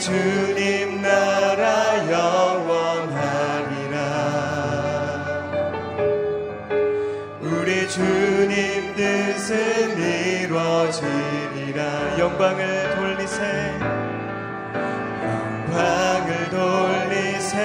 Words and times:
주님 0.00 1.02
나라 1.02 1.98
영원하리라. 2.10 3.98
우리 7.42 7.86
주님 7.86 8.94
뜻은 8.96 9.98
이루어지리라. 9.98 12.18
영광을 12.18 12.96
돌리세. 12.96 13.78
영광을 15.22 16.48
돌리세. 16.48 17.58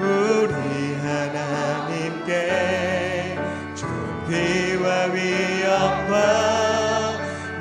우리 0.00 0.52
하나님께 1.04 2.32
존귀와 3.76 5.04
위엄과 5.12 6.16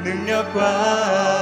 능력과 0.04 1.39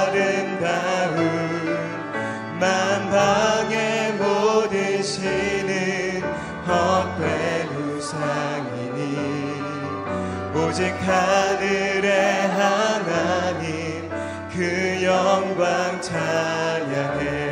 오직 10.77 10.94
하늘의 11.01 12.47
하나님 12.50 14.07
그 14.53 15.01
영광 15.01 16.00
찬양해 16.00 17.47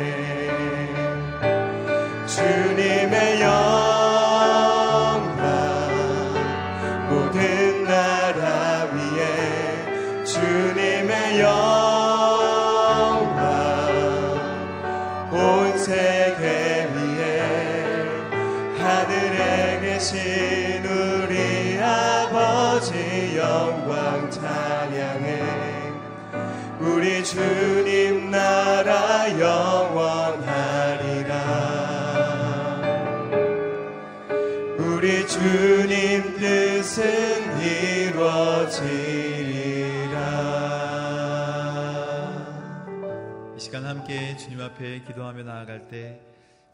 시간 43.66 43.84
함께 43.84 44.36
주님 44.36 44.60
앞에 44.60 45.02
기도하며 45.02 45.42
나아갈 45.42 45.88
때 45.88 46.20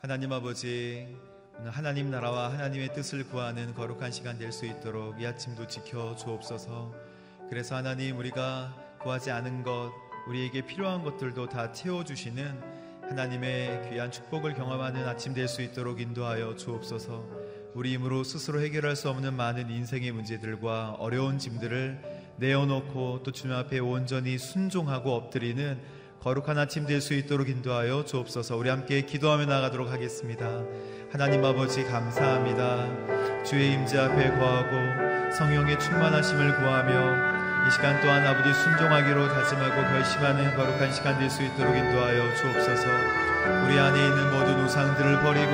하나님 0.02 0.30
아버지 0.30 1.08
하나님 1.64 2.10
나라와 2.10 2.52
하나님의 2.52 2.92
뜻을 2.92 3.24
구하는 3.28 3.72
거룩한 3.72 4.12
시간 4.12 4.36
될 4.38 4.52
수 4.52 4.66
있도록 4.66 5.18
이 5.18 5.24
아침도 5.24 5.66
지켜 5.68 6.14
주옵소서. 6.14 6.92
그래서 7.48 7.76
하나님 7.76 8.18
우리가 8.18 8.76
구하지 9.00 9.30
않은 9.30 9.62
것, 9.62 9.90
우리에게 10.28 10.66
필요한 10.66 11.02
것들도 11.02 11.48
다 11.48 11.72
채워 11.72 12.04
주시는 12.04 12.60
하나님의 13.08 13.88
귀한 13.88 14.10
축복을 14.10 14.52
경험하는 14.52 15.08
아침 15.08 15.32
될 15.32 15.48
수 15.48 15.62
있도록 15.62 15.98
인도하여 15.98 16.56
주옵소서. 16.56 17.26
우리 17.72 17.94
힘으로 17.94 18.22
스스로 18.22 18.60
해결할 18.60 18.96
수 18.96 19.08
없는 19.08 19.32
많은 19.32 19.70
인생의 19.70 20.12
문제들과 20.12 20.96
어려운 20.98 21.38
짐들을 21.38 22.36
내어놓고 22.36 23.22
또 23.22 23.32
주님 23.32 23.56
앞에 23.56 23.78
온전히 23.78 24.36
순종하고 24.36 25.14
엎드리는 25.14 26.01
거룩한 26.22 26.56
아침 26.56 26.86
될 26.86 27.00
수 27.00 27.14
있도록 27.14 27.48
인도하여 27.48 28.04
주옵소서. 28.04 28.56
우리 28.56 28.68
함께 28.70 29.00
기도하며 29.02 29.46
나가도록 29.46 29.90
하겠습니다. 29.90 30.62
하나님 31.10 31.44
아버지 31.44 31.82
감사합니다. 31.84 33.42
주의 33.44 33.72
임재 33.72 33.98
앞에 33.98 34.30
거하고 34.38 35.32
성령의 35.36 35.80
충만하심을 35.80 36.58
구하며 36.58 37.66
이 37.66 37.70
시간 37.72 38.00
또한 38.00 38.24
아버지 38.24 38.54
순종하기로 38.54 39.28
다짐하고 39.28 39.82
결심하는 39.82 40.54
거룩한 40.56 40.92
시간 40.92 41.18
될 41.18 41.28
수 41.28 41.42
있도록 41.42 41.76
인도하여 41.76 42.36
주옵소서. 42.36 42.86
우리 43.66 43.78
안에 43.78 44.06
있는 44.06 44.30
모든 44.30 44.64
우상들을 44.64 45.22
버리고 45.22 45.52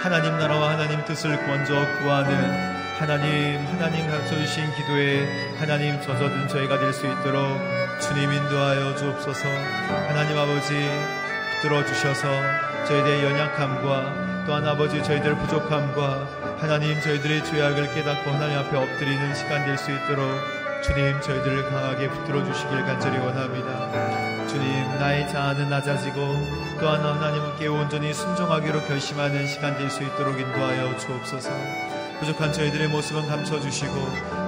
하나님 0.00 0.36
나라와 0.38 0.70
하나님 0.70 1.04
뜻을 1.04 1.30
먼저 1.46 1.74
구하는 2.00 2.75
하나님 2.98 3.64
하나님 3.66 4.08
가르쳐 4.08 4.36
주신 4.36 4.64
기도에 4.74 5.54
하나님 5.58 6.00
젖어든 6.00 6.48
저희가 6.48 6.78
될 6.78 6.92
수 6.92 7.06
있도록 7.06 7.58
주님 8.00 8.32
인도하여 8.32 8.96
주옵소서. 8.96 9.48
하나님 10.08 10.38
아버지 10.38 10.74
붙들어 11.60 11.84
주셔서 11.84 12.26
저희들의 12.86 13.24
연약함과 13.24 14.44
또한 14.46 14.66
아버지 14.66 15.02
저희들의 15.02 15.36
부족함과 15.38 16.56
하나님 16.60 16.98
저희들의 17.00 17.44
죄악을 17.44 17.92
깨닫고 17.94 18.30
하나님 18.30 18.58
앞에 18.58 18.76
엎드리는 18.76 19.34
시간 19.34 19.64
될 19.66 19.76
수 19.76 19.90
있도록 19.90 20.24
주님 20.82 21.20
저희들을 21.20 21.68
강하게 21.70 22.08
붙들어 22.08 22.44
주시길 22.44 22.82
간절히 22.84 23.18
원합니다. 23.18 24.46
주님 24.46 24.98
나의 24.98 25.28
자아는 25.28 25.68
낮아지고 25.68 26.76
또한 26.80 27.00
하나님께 27.02 27.66
온전히 27.66 28.14
순종하기로 28.14 28.82
결심하는 28.84 29.46
시간 29.46 29.76
될 29.76 29.90
수 29.90 30.02
있도록 30.02 30.38
인도하여 30.40 30.96
주옵소서. 30.98 31.50
부족한 32.20 32.52
저희들의 32.52 32.88
모습은 32.88 33.26
감춰주시고 33.28 33.94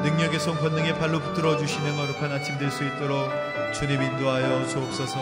능력의 0.03 0.41
손 0.41 0.57
권능의 0.57 0.99
발로 0.99 1.21
붙들어 1.21 1.57
주시는 1.59 1.97
거룩한 1.97 2.33
아침 2.33 2.59
될 2.59 2.71
수 2.71 2.85
있도록 2.85 3.31
주님 3.75 4.01
인도하여 4.03 4.67
주옵소서. 4.69 5.19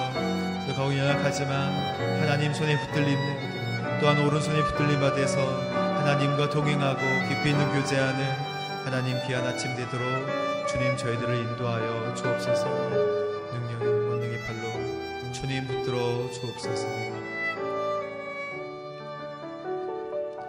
가고 0.77 0.97
연약하지만 0.97 1.73
하나님 2.21 2.53
손에 2.55 2.79
붙들림 2.81 3.19
또한 4.01 4.19
오른손에 4.25 4.63
붙들림 4.63 5.01
받아서 5.01 5.39
하나님과 5.97 6.51
동행하고 6.51 7.01
깊이 7.29 7.51
있는 7.51 7.73
교제하는 7.73 8.25
하나님 8.85 9.17
귀한 9.27 9.45
아침 9.47 9.75
되도록 9.75 10.07
주님 10.69 10.97
저희들을 10.97 11.35
인도하여 11.35 12.15
주옵소서. 12.15 12.69
능력의 12.69 14.09
권능의 14.09 14.39
발로 14.47 15.33
주님 15.33 15.67
붙들어 15.67 16.31
주옵소서. 16.31 16.87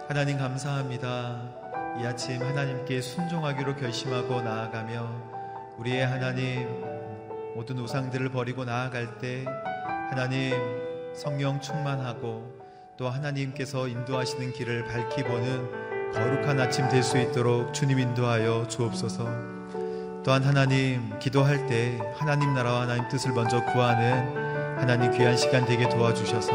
하나님 0.08 0.38
감사합니다. 0.38 1.67
이 2.00 2.06
아침 2.06 2.40
하나님께 2.40 3.00
순종하기로 3.00 3.74
결심하고 3.76 4.40
나아가며 4.40 5.10
우리의 5.78 6.06
하나님 6.06 6.68
모든 7.56 7.78
우상들을 7.78 8.28
버리고 8.30 8.64
나아갈 8.64 9.18
때 9.18 9.44
하나님 10.08 10.54
성령 11.14 11.60
충만하고 11.60 12.56
또 12.96 13.08
하나님께서 13.08 13.88
인도하시는 13.88 14.52
길을 14.52 14.84
밝히 14.84 15.24
보는 15.24 16.12
거룩한 16.12 16.60
아침 16.60 16.88
될 16.88 17.02
수 17.02 17.18
있도록 17.18 17.74
주님 17.74 17.98
인도하여 17.98 18.68
주옵소서. 18.68 19.24
또한 20.24 20.44
하나님 20.44 21.18
기도할 21.18 21.66
때 21.66 21.98
하나님 22.16 22.54
나라와 22.54 22.82
하나님 22.82 23.08
뜻을 23.08 23.32
먼저 23.32 23.64
구하는 23.64 24.78
하나님 24.78 25.10
귀한 25.12 25.36
시간 25.36 25.64
되게 25.64 25.88
도와주셔서 25.88 26.52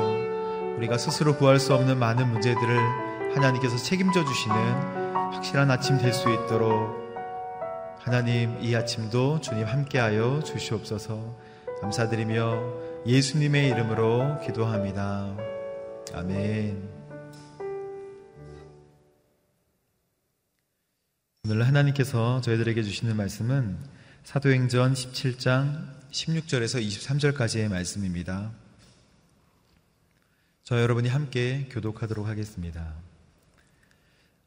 우리가 0.78 0.98
스스로 0.98 1.36
구할 1.36 1.60
수 1.60 1.74
없는 1.74 1.98
많은 2.00 2.30
문제들을 2.30 2.78
하나님께서 3.36 3.78
책임져 3.78 4.24
주시는 4.24 5.02
확실한 5.33 5.69
아침 5.71 5.97
될 5.97 6.13
수 6.13 6.30
있도록 6.30 7.03
하나님 8.00 8.62
이 8.62 8.75
아침도 8.75 9.41
주님 9.41 9.65
함께하여 9.65 10.44
주시옵소서 10.44 11.38
감사드리며 11.81 13.03
예수님의 13.06 13.69
이름으로 13.69 14.39
기도합니다. 14.45 15.35
아멘. 16.13 16.89
오늘 21.45 21.68
하나님께서 21.68 22.39
저희들에게 22.41 22.83
주시는 22.83 23.18
말씀은 23.18 23.77
사도행전 24.24 24.94
17장 24.94 25.88
16절에서 26.12 26.81
23절까지의 26.86 27.69
말씀입니다. 27.69 28.51
저 30.63 30.81
여러분이 30.81 31.09
함께 31.09 31.68
교독하도록 31.69 32.25
하겠습니다. 32.27 32.94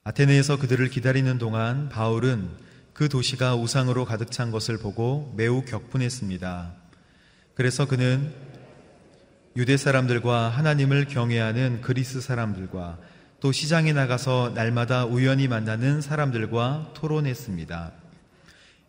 아테네에서 0.07 0.57
그들을 0.59 0.89
기다리는 0.89 1.37
동안 1.37 1.89
바울은 1.89 2.49
그 2.93 3.09
도시가 3.09 3.57
우상으로 3.57 4.05
가득 4.05 4.31
찬 4.31 4.53
것을 4.53 4.79
보고 4.79 5.35
매우 5.37 5.65
격분했습니다. 5.65 6.75
그래서 7.55 7.89
그는 7.89 8.33
유대 9.57 9.77
사람들과 9.77 10.49
하나님을 10.51 11.07
경외하는 11.07 11.81
그리스 11.81 12.21
사람들과 12.21 12.99
또 13.41 13.51
시장에 13.51 13.93
나가서 13.93 14.53
날마다 14.55 15.07
우연히 15.07 15.49
만나는 15.49 16.01
사람들과 16.01 16.93
토론했습니다. 16.95 17.91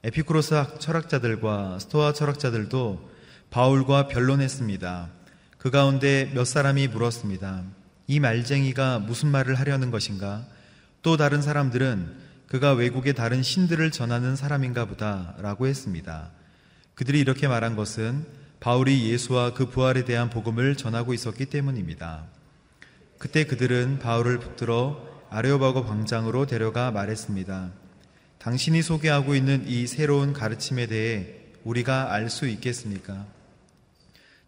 에피쿠로스 0.03 0.77
철학자들과 0.77 1.79
스토아 1.79 2.13
철학자들도 2.13 3.09
바울과 3.49 4.07
변론했습니다. 4.09 5.09
그 5.57 5.71
가운데 5.71 6.29
몇 6.35 6.45
사람이 6.45 6.89
물었습니다. 6.89 7.63
이 8.05 8.19
말쟁이가 8.19 8.99
무슨 8.99 9.29
말을 9.29 9.55
하려는 9.55 9.89
것인가? 9.89 10.45
또 11.07 11.15
다른 11.15 11.41
사람들은 11.41 12.17
그가 12.47 12.73
외국의 12.73 13.13
다른 13.13 13.41
신들을 13.41 13.91
전하는 13.91 14.35
사람인가 14.35 14.83
보다 14.83 15.35
라고 15.39 15.65
했습니다. 15.65 16.31
그들이 16.95 17.21
이렇게 17.21 17.47
말한 17.47 17.77
것은 17.77 18.25
바울이 18.59 19.09
예수와 19.09 19.53
그 19.53 19.69
부활에 19.69 20.03
대한 20.03 20.29
복음을 20.29 20.75
전하고 20.75 21.13
있었기 21.13 21.45
때문입니다. 21.45 22.25
그때 23.19 23.45
그들은 23.45 23.99
바울을 23.99 24.39
붙들어 24.39 25.01
아레오바고 25.29 25.85
광장으로 25.85 26.45
데려가 26.45 26.91
말했습니다. 26.91 27.71
당신이 28.39 28.81
소개하고 28.81 29.33
있는 29.33 29.63
이 29.65 29.87
새로운 29.87 30.33
가르침에 30.33 30.87
대해 30.87 31.35
우리가 31.63 32.11
알 32.11 32.29
수 32.29 32.49
있겠습니까? 32.49 33.25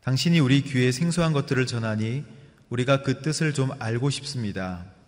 당신이 0.02 0.42
우리 0.42 0.62
귀에 0.64 0.92
생소한 0.92 1.32
것들을 1.32 1.66
전하니 1.68 2.26
우리가 2.68 3.02
그 3.04 3.22
뜻을 3.22 3.54
좀 3.54 3.72
알고 3.80 4.10
싶습니다. 4.10 4.99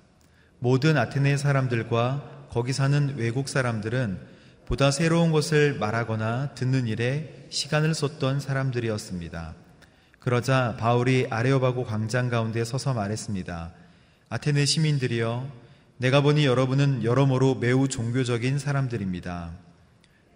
모든 0.63 0.95
아테네 0.95 1.37
사람들과 1.37 2.47
거기 2.51 2.71
사는 2.71 3.15
외국 3.17 3.49
사람들은 3.49 4.19
보다 4.67 4.91
새로운 4.91 5.31
것을 5.31 5.73
말하거나 5.79 6.53
듣는 6.53 6.85
일에 6.85 7.47
시간을 7.49 7.95
쏟던 7.95 8.39
사람들이었습니다. 8.39 9.55
그러자 10.19 10.75
바울이 10.79 11.25
아레오바고 11.31 11.83
광장 11.83 12.29
가운데 12.29 12.63
서서 12.63 12.93
말했습니다. 12.93 13.71
아테네 14.29 14.65
시민들이여, 14.65 15.49
내가 15.97 16.21
보니 16.21 16.45
여러분은 16.45 17.03
여러모로 17.03 17.55
매우 17.55 17.87
종교적인 17.87 18.59
사람들입니다. 18.59 19.49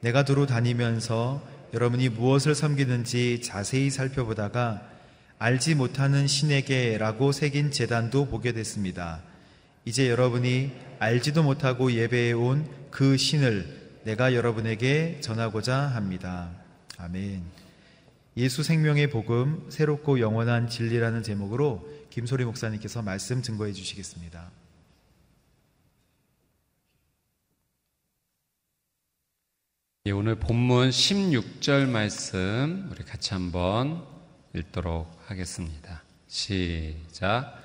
내가 0.01 0.25
두루 0.25 0.47
다니면서 0.47 1.39
여러분이 1.75 2.09
무엇을 2.09 2.55
섬기는지 2.55 3.41
자세히 3.43 3.91
살펴보다가 3.91 4.81
알지 5.37 5.75
못하는 5.75 6.25
신에게라고 6.25 7.31
새긴 7.31 7.69
재단도 7.69 8.25
보게 8.25 8.53
됐습니다. 8.53 9.21
이제 9.85 10.09
여러분이 10.09 10.71
알지도 10.99 11.43
못하고 11.43 11.91
예배해 11.91 12.33
온 12.33 12.85
그 12.95 13.17
신을 13.17 13.99
내가 14.05 14.33
여러분에게 14.33 15.19
전하고자 15.19 15.75
합니다. 15.77 16.49
아멘. 16.97 17.43
예수 18.37 18.63
생명의 18.63 19.09
복음, 19.09 19.69
새롭고 19.69 20.21
영원한 20.21 20.69
진리라는 20.69 21.21
제목으로 21.21 21.85
김소리 22.09 22.45
목사님께서 22.45 23.01
말씀 23.01 23.41
증거해 23.41 23.73
주시겠습니다. 23.73 24.49
예, 30.05 30.11
오늘 30.11 30.35
본문 30.35 30.91
16절 30.91 31.89
말씀 31.89 32.87
우리 32.89 33.03
같이 33.03 33.33
한번 33.33 34.05
읽도록 34.53 35.11
하겠습니다. 35.25 36.01
시작. 36.27 37.64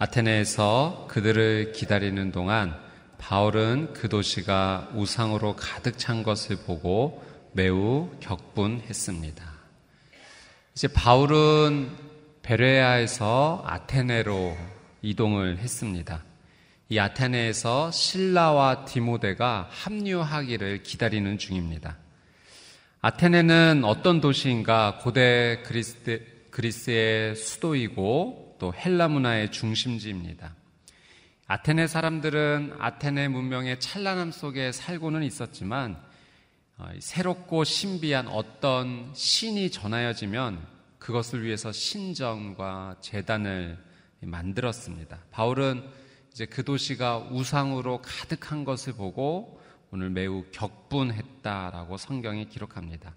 아테네에서 0.00 1.06
그들을 1.10 1.72
기다리는 1.72 2.30
동안 2.30 2.78
바울은 3.18 3.94
그 3.94 4.08
도시가 4.08 4.90
우상으로 4.94 5.56
가득 5.56 5.98
찬 5.98 6.22
것을 6.22 6.58
보고 6.64 7.24
매우 7.52 8.08
격분했습니다. 8.20 9.44
이제 10.74 10.86
바울은 10.86 11.90
베레아에서 12.42 13.64
아테네로 13.66 14.56
이동을 15.02 15.58
했습니다. 15.58 16.22
이 16.90 16.98
아테네에서 17.00 17.90
신라와 17.90 18.84
디모데가 18.84 19.66
합류하기를 19.68 20.84
기다리는 20.84 21.38
중입니다. 21.38 21.96
아테네는 23.00 23.82
어떤 23.84 24.20
도시인가 24.20 25.00
고대 25.02 25.60
그리스, 25.64 26.22
그리스의 26.50 27.34
수도이고 27.34 28.47
또 28.58 28.74
헬라 28.74 29.08
문화의 29.08 29.50
중심지입니다. 29.52 30.54
아테네 31.46 31.86
사람들은 31.86 32.74
아테네 32.78 33.28
문명의 33.28 33.80
찬란함 33.80 34.32
속에 34.32 34.72
살고는 34.72 35.22
있었지만 35.22 35.98
어, 36.76 36.90
새롭고 37.00 37.64
신비한 37.64 38.28
어떤 38.28 39.10
신이 39.14 39.70
전하여지면 39.70 40.64
그것을 40.98 41.42
위해서 41.42 41.72
신전과 41.72 42.96
재단을 43.00 43.78
만들었습니다. 44.20 45.18
바울은 45.30 45.82
이제 46.32 46.46
그 46.46 46.64
도시가 46.64 47.30
우상으로 47.30 48.02
가득한 48.02 48.64
것을 48.64 48.92
보고 48.92 49.60
오늘 49.90 50.10
매우 50.10 50.44
격분했다라고 50.52 51.96
성경이 51.96 52.48
기록합니다. 52.48 53.14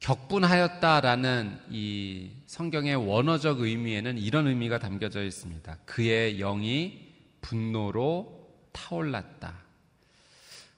격분하였다라는 0.00 1.58
이 1.70 2.30
성경의 2.46 2.96
원어적 2.96 3.60
의미에는 3.60 4.18
이런 4.18 4.46
의미가 4.46 4.78
담겨져 4.78 5.24
있습니다. 5.24 5.78
그의 5.84 6.38
영이 6.38 7.08
분노로 7.40 8.48
타올랐다. 8.72 9.54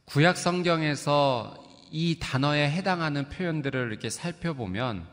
구약 0.06 0.36
성경에서 0.36 1.62
이 1.90 2.18
단어에 2.18 2.70
해당하는 2.70 3.28
표현들을 3.28 3.90
이렇게 3.90 4.10
살펴보면 4.10 5.06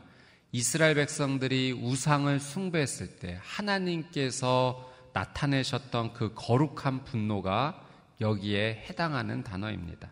이스라엘 0.52 0.94
백성들이 0.94 1.72
우상을 1.72 2.40
숭배했을 2.40 3.18
때 3.18 3.38
하나님께서 3.42 4.90
나타내셨던 5.12 6.14
그 6.14 6.32
거룩한 6.34 7.04
분노가 7.04 7.84
여기에 8.20 8.86
해당하는 8.88 9.42
단어입니다. 9.42 10.10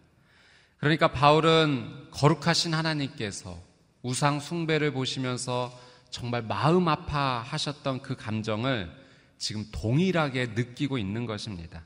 그러니까 0.79 1.09
바울은 1.11 2.11
거룩하신 2.11 2.75
하나님께서 2.75 3.59
우상 4.07 4.39
숭배를 4.39 4.93
보시면서 4.93 5.77
정말 6.11 6.41
마음 6.41 6.87
아파하셨던 6.87 8.03
그 8.03 8.15
감정을 8.15 8.89
지금 9.37 9.65
동일하게 9.73 10.53
느끼고 10.55 10.97
있는 10.97 11.27
것입니다. 11.27 11.85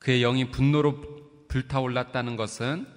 그의 0.00 0.20
영이 0.22 0.50
분노로 0.50 1.46
불타올랐다는 1.46 2.34
것은 2.34 2.88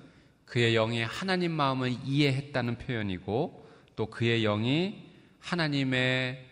그의 0.45 0.73
영이 0.73 1.03
하나님 1.03 1.51
마음을 1.51 1.95
이해했다는 2.03 2.79
표현이고 2.79 3.69
또 3.95 4.07
그의 4.07 4.41
영이 4.41 5.07
하나님의 5.39 6.43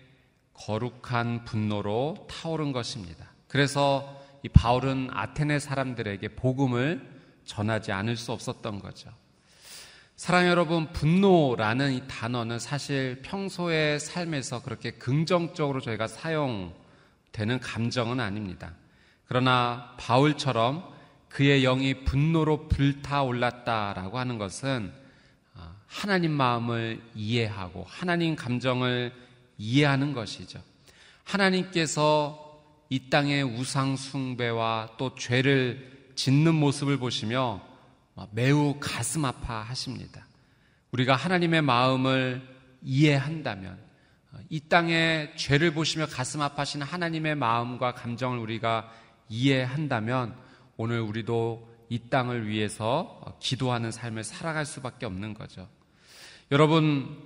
거룩한 0.54 1.46
분노로 1.46 2.28
타오른 2.30 2.72
것입니다. 2.72 3.32
그래서 3.48 4.22
이 4.44 4.50
바울은 4.50 5.10
아테네 5.12 5.58
사람들에게 5.58 6.36
복음을 6.36 7.20
전하지 7.46 7.92
않을 7.92 8.16
수 8.16 8.32
없었던 8.32 8.80
거죠. 8.80 9.10
사랑 10.20 10.48
여러분, 10.48 10.92
분노라는 10.92 11.94
이 11.94 12.04
단어는 12.10 12.60
사실 12.60 13.22
평소의 13.24 14.02
삶에서 14.02 14.62
그렇게 14.62 14.92
긍정적으로 14.92 15.80
저희가 15.80 16.08
사용 16.08 16.74
되는 17.32 17.58
감정은 17.62 18.20
아닙니다. 18.20 18.74
그러나 19.30 19.96
바울처럼 19.98 20.84
그의 21.30 21.62
영이 21.62 22.04
분노로 22.04 22.68
불타올랐다라고 22.68 24.20
하는 24.20 24.38
것은 24.38 24.92
아, 25.56 25.74
하나님 25.88 26.34
마음을 26.34 27.02
이해하고 27.16 27.86
하나님 27.88 28.36
감정을 28.36 29.14
이해하는 29.58 30.12
것이죠. 30.12 30.62
하나님께서 31.24 32.62
이 32.90 33.10
땅의 33.10 33.44
우상 33.44 33.96
숭배와 33.96 34.96
또 34.98 35.16
죄를 35.16 36.12
짓는 36.16 36.56
모습을 36.56 36.98
보시며 36.98 37.69
매우 38.32 38.78
가슴 38.80 39.26
아파 39.26 39.62
하십니다. 39.62 40.26
우리가 40.92 41.16
하나님의 41.16 41.62
마음을 41.62 42.42
이해한다면 42.82 43.78
이 44.50 44.60
땅의 44.62 45.36
죄를 45.36 45.74
보시며 45.74 46.08
가슴 46.08 46.42
아파하시는 46.42 46.86
하나님의 46.86 47.36
마음과 47.36 47.94
감정을 47.94 48.40
우리가 48.40 48.92
이해한다면 49.28 50.36
오늘 50.78 51.02
우리도 51.02 51.70
이 51.90 52.00
땅을 52.10 52.48
위해서 52.48 53.22
기도하는 53.40 53.92
삶을 53.92 54.24
살아갈 54.24 54.66
수밖에 54.66 55.06
없는 55.06 55.34
거죠. 55.34 55.68
여러분, 56.52 57.18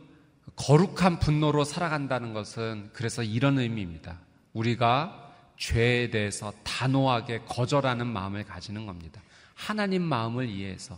거룩한 0.55 1.19
분노로 1.19 1.63
살아간다는 1.63 2.33
것은 2.33 2.89
그래서 2.93 3.23
이런 3.23 3.59
의미입니다. 3.59 4.19
우리가 4.53 5.31
죄에 5.57 6.09
대해서 6.09 6.53
단호하게 6.63 7.41
거절하는 7.47 8.07
마음을 8.07 8.43
가지는 8.43 8.85
겁니다. 8.85 9.21
하나님 9.53 10.01
마음을 10.03 10.49
이해해서. 10.49 10.97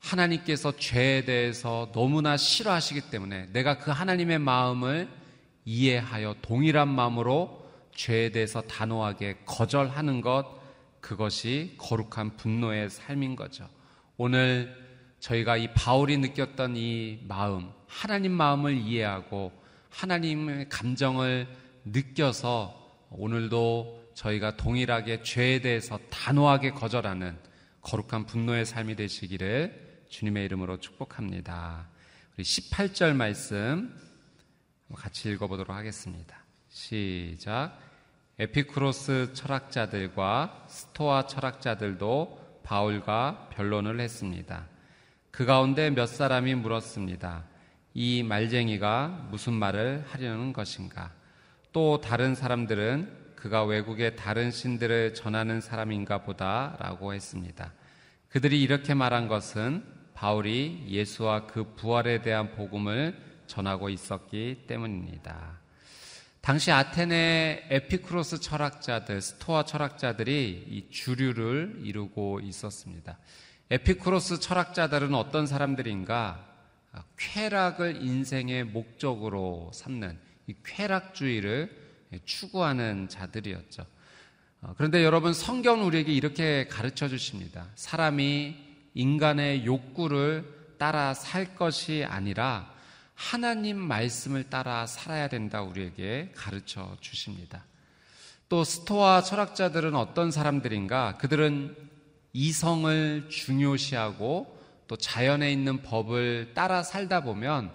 하나님께서 0.00 0.76
죄에 0.76 1.24
대해서 1.24 1.90
너무나 1.92 2.36
싫어하시기 2.36 3.10
때문에 3.10 3.48
내가 3.52 3.78
그 3.78 3.90
하나님의 3.90 4.38
마음을 4.38 5.08
이해하여 5.64 6.36
동일한 6.42 6.88
마음으로 6.88 7.70
죄에 7.94 8.30
대해서 8.30 8.62
단호하게 8.62 9.40
거절하는 9.44 10.20
것, 10.22 10.58
그것이 11.00 11.74
거룩한 11.78 12.36
분노의 12.36 12.90
삶인 12.90 13.36
거죠. 13.36 13.68
오늘 14.16 14.74
저희가 15.20 15.58
이 15.58 15.72
바울이 15.74 16.16
느꼈던 16.18 16.76
이 16.76 17.20
마음, 17.28 17.70
하나님 17.86 18.32
마음을 18.32 18.74
이해하고 18.76 19.52
하나님의 19.90 20.68
감정을 20.68 21.46
느껴서 21.84 22.74
오늘도 23.10 23.99
저희가 24.14 24.56
동일하게 24.56 25.22
죄에 25.22 25.60
대해서 25.60 25.98
단호하게 26.10 26.72
거절하는 26.72 27.38
거룩한 27.82 28.26
분노의 28.26 28.64
삶이 28.64 28.96
되시기를 28.96 30.04
주님의 30.08 30.44
이름으로 30.46 30.78
축복합니다. 30.78 31.88
우리 32.36 32.44
18절 32.44 33.14
말씀 33.14 33.94
같이 34.94 35.30
읽어보도록 35.30 35.74
하겠습니다. 35.74 36.44
시작. 36.68 37.78
에피크로스 38.38 39.32
철학자들과 39.34 40.64
스토아 40.68 41.26
철학자들도 41.26 42.60
바울과 42.62 43.50
변론을 43.52 44.00
했습니다. 44.00 44.66
그 45.30 45.44
가운데 45.44 45.90
몇 45.90 46.06
사람이 46.06 46.54
물었습니다. 46.54 47.44
이 47.94 48.22
말쟁이가 48.22 49.28
무슨 49.30 49.52
말을 49.54 50.04
하려는 50.08 50.52
것인가? 50.52 51.12
또 51.72 52.00
다른 52.00 52.34
사람들은 52.34 53.19
그가 53.40 53.64
외국의 53.64 54.16
다른 54.16 54.50
신들을 54.50 55.14
전하는 55.14 55.62
사람인가 55.62 56.24
보다라고 56.24 57.14
했습니다. 57.14 57.72
그들이 58.28 58.60
이렇게 58.60 58.92
말한 58.92 59.28
것은 59.28 59.82
바울이 60.12 60.84
예수와 60.88 61.46
그 61.46 61.72
부활에 61.74 62.20
대한 62.20 62.50
복음을 62.50 63.16
전하고 63.46 63.88
있었기 63.88 64.64
때문입니다. 64.66 65.58
당시 66.42 66.70
아테네 66.70 67.68
에피크로스 67.70 68.40
철학자들, 68.40 69.22
스토아 69.22 69.64
철학자들이 69.64 70.66
이 70.68 70.90
주류를 70.90 71.80
이루고 71.82 72.40
있었습니다. 72.40 73.18
에피크로스 73.70 74.40
철학자들은 74.40 75.14
어떤 75.14 75.46
사람들인가? 75.46 76.46
쾌락을 77.16 78.02
인생의 78.02 78.64
목적으로 78.64 79.70
삼는 79.72 80.18
이 80.46 80.54
쾌락주의를 80.62 81.79
추구하는 82.24 83.08
자들이었죠. 83.08 83.86
어, 84.62 84.74
그런데 84.76 85.04
여러분 85.04 85.32
성경은 85.32 85.84
우리에게 85.84 86.12
이렇게 86.12 86.66
가르쳐 86.68 87.08
주십니다. 87.08 87.66
사람이 87.76 88.56
인간의 88.94 89.64
욕구를 89.64 90.74
따라 90.78 91.14
살 91.14 91.54
것이 91.54 92.04
아니라 92.08 92.72
하나님 93.14 93.78
말씀을 93.78 94.44
따라 94.50 94.86
살아야 94.86 95.28
된다 95.28 95.62
우리에게 95.62 96.32
가르쳐 96.34 96.96
주십니다. 97.00 97.64
또 98.48 98.64
스토아 98.64 99.22
철학자들은 99.22 99.94
어떤 99.94 100.30
사람들인가? 100.30 101.18
그들은 101.18 101.76
이성을 102.32 103.28
중요시하고 103.28 104.58
또 104.88 104.96
자연에 104.96 105.52
있는 105.52 105.82
법을 105.82 106.52
따라 106.54 106.82
살다 106.82 107.22
보면 107.22 107.70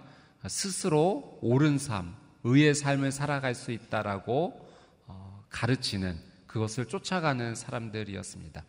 스스로 0.46 1.38
옳은 1.40 1.78
삶, 1.78 2.14
의의 2.46 2.76
삶을 2.76 3.10
살아갈 3.10 3.54
수 3.56 3.72
있다라고 3.72 4.68
어, 5.06 5.44
가르치는 5.50 6.16
그것을 6.46 6.86
쫓아가는 6.86 7.54
사람들이었습니다. 7.56 8.64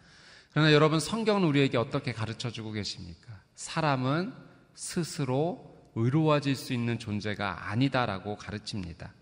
그러나 0.51 0.73
여러분 0.73 0.99
성경은 0.99 1.43
우리에게 1.43 1.77
어떻게 1.77 2.11
가르쳐 2.11 2.49
주고 2.49 2.71
계십니까? 2.71 3.39
사람은 3.53 4.33
스스로 4.73 5.77
의로워질 5.95 6.55
수 6.55 6.73
있는 6.73 6.97
존재가 6.97 7.69
아니다라고 7.69 8.35
가르칩니다. 8.35 9.13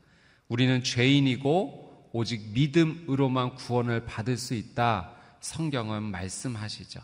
우리는 0.48 0.84
죄인이고 0.84 2.12
오직 2.14 2.52
믿음으로만 2.54 3.56
구원을 3.56 4.06
받을 4.06 4.38
수 4.38 4.54
있다. 4.54 5.12
성경은 5.42 6.04
말씀하시죠. 6.04 7.02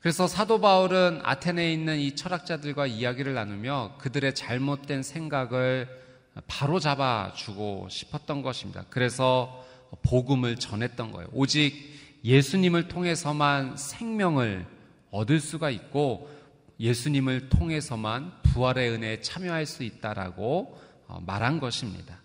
그래서 0.00 0.28
사도 0.28 0.60
바울은 0.60 1.20
아테네에 1.24 1.72
있는 1.72 1.98
이 1.98 2.14
철학자들과 2.14 2.86
이야기를 2.86 3.34
나누며 3.34 3.96
그들의 3.98 4.36
잘못된 4.36 5.02
생각을 5.02 6.05
바로 6.46 6.78
잡아 6.78 7.32
주고 7.34 7.88
싶었던 7.90 8.42
것입니다. 8.42 8.84
그래서 8.90 9.64
복음을 10.02 10.56
전했던 10.56 11.12
거예요. 11.12 11.28
오직 11.32 11.96
예수님을 12.24 12.88
통해서만 12.88 13.76
생명을 13.76 14.66
얻을 15.10 15.40
수가 15.40 15.70
있고 15.70 16.30
예수님을 16.78 17.48
통해서만 17.48 18.32
부활의 18.42 18.90
은혜에 18.90 19.20
참여할 19.20 19.64
수 19.64 19.82
있다라고 19.82 20.78
어, 21.08 21.20
말한 21.24 21.60
것입니다. 21.60 22.18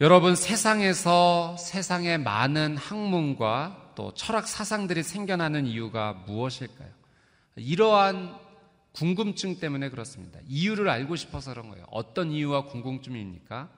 여러분 0.00 0.34
세상에서 0.36 1.56
세상의 1.58 2.18
많은 2.18 2.76
학문과 2.76 3.92
또 3.94 4.14
철학 4.14 4.46
사상들이 4.46 5.02
생겨나는 5.02 5.66
이유가 5.66 6.12
무엇일까요? 6.26 6.88
이러한 7.56 8.34
궁금증 8.92 9.60
때문에 9.60 9.88
그렇습니다. 9.90 10.40
이유를 10.46 10.88
알고 10.88 11.16
싶어서 11.16 11.52
그런 11.52 11.68
거예요. 11.68 11.84
어떤 11.90 12.30
이유와 12.30 12.66
궁금증입니까? 12.66 13.70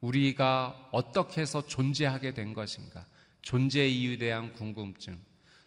우리가 0.00 0.88
어떻게 0.92 1.40
해서 1.40 1.66
존재하게 1.66 2.34
된 2.34 2.54
것인가? 2.54 3.06
존재 3.42 3.86
이유에 3.86 4.18
대한 4.18 4.52
궁금증. 4.52 5.18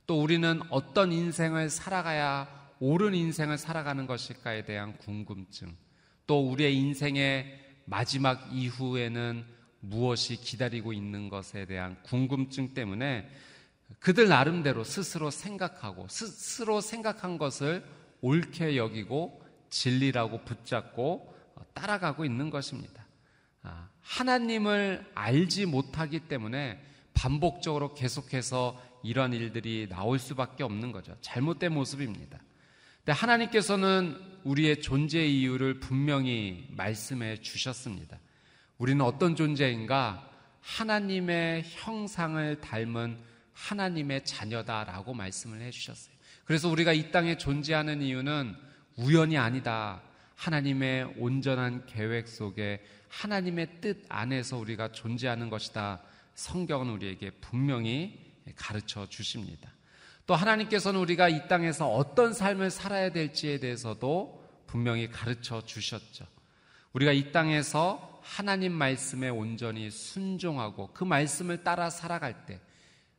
또 0.05 0.22
우리는 0.22 0.62
어떤 0.70 1.12
인생을 1.12 1.70
살아가야 1.70 2.62
옳은 2.79 3.13
인생을 3.13 3.58
살아가는 3.58 4.05
것일까에 4.08 4.65
대한 4.65 4.98
궁금증. 4.98 5.75
또 6.27 6.50
우리의 6.50 6.75
인생의 6.75 7.60
마지막 7.86 8.48
이후에는 8.51 9.46
무엇이 9.81 10.36
기다리고 10.36 10.93
있는 10.93 11.29
것에 11.29 11.65
대한 11.65 11.98
궁금증 12.03 12.74
때문에 12.74 13.29
그들 14.00 14.27
나름대로 14.27 14.84
스스로 14.84 15.29
생각하고 15.29 16.08
스스로 16.08 16.81
생각한 16.81 17.38
것을 17.38 17.84
옳게 18.22 18.78
여기고 18.78 19.42
진리라고 19.70 20.44
붙잡고 20.44 21.34
따라가고 21.74 22.25
있는 22.25 22.50
것입니다. 22.50 23.06
아, 23.63 23.90
하나님을 24.01 25.12
알지 25.16 25.66
못하기 25.66 26.22
때문에 26.22 26.82
반복적으로 27.13 27.94
계속해서 27.94 28.82
이런 29.04 29.34
일들이 29.34 29.88
나올 29.90 30.20
수밖에 30.20 30.63
없는 30.63 30.92
거죠. 30.92 31.16
잘못된 31.22 31.74
모습입니다. 31.74 32.40
근데 33.00 33.13
하나님께서는 33.13 34.18
우리의 34.44 34.82
존재 34.82 35.25
이유를 35.25 35.80
분명히 35.80 36.68
말씀해 36.72 37.42
주셨습니다. 37.42 38.20
우리는 38.78 39.04
어떤 39.04 39.36
존재인가? 39.36 40.28
하나님의 40.62 41.63
형상을 41.66 42.62
닮은 42.62 43.18
하나님의 43.54 44.25
자녀다라고 44.25 45.13
말씀을 45.13 45.62
해 45.62 45.72
주셨어요. 45.72 46.16
그래서 46.51 46.67
우리가 46.67 46.91
이 46.91 47.13
땅에 47.13 47.38
존재하는 47.38 48.01
이유는 48.01 48.53
우연이 48.98 49.38
아니다. 49.38 50.01
하나님의 50.36 51.13
온전한 51.17 51.86
계획 51.86 52.27
속에 52.27 52.84
하나님의 53.08 53.79
뜻 53.79 54.03
안에서 54.10 54.58
우리가 54.58 54.91
존재하는 54.91 55.50
것이다. 55.50 56.01
성경은 56.36 56.89
우리에게 56.89 57.29
분명히 57.39 58.20
가르쳐 58.58 59.08
주십니다. 59.08 59.71
또 60.28 60.36
하나님께서는 60.36 60.99
우리가 60.99 61.30
이 61.30 61.47
땅에서 61.47 61.88
어떤 61.88 62.34
삶을 62.34 62.69
살아야 62.69 63.13
될지에 63.13 63.62
대해서도 63.62 64.45
분명히 64.67 65.10
가르쳐 65.10 65.63
주셨죠. 65.63 66.26
우리가 66.91 67.13
이 67.13 67.32
땅에서 67.32 68.19
하나님 68.21 68.73
말씀에 68.73 69.30
온전히 69.30 69.89
순종하고 69.89 70.89
그 70.91 71.06
말씀을 71.06 71.63
따라 71.63 71.89
살아갈 71.89 72.45
때 72.45 72.60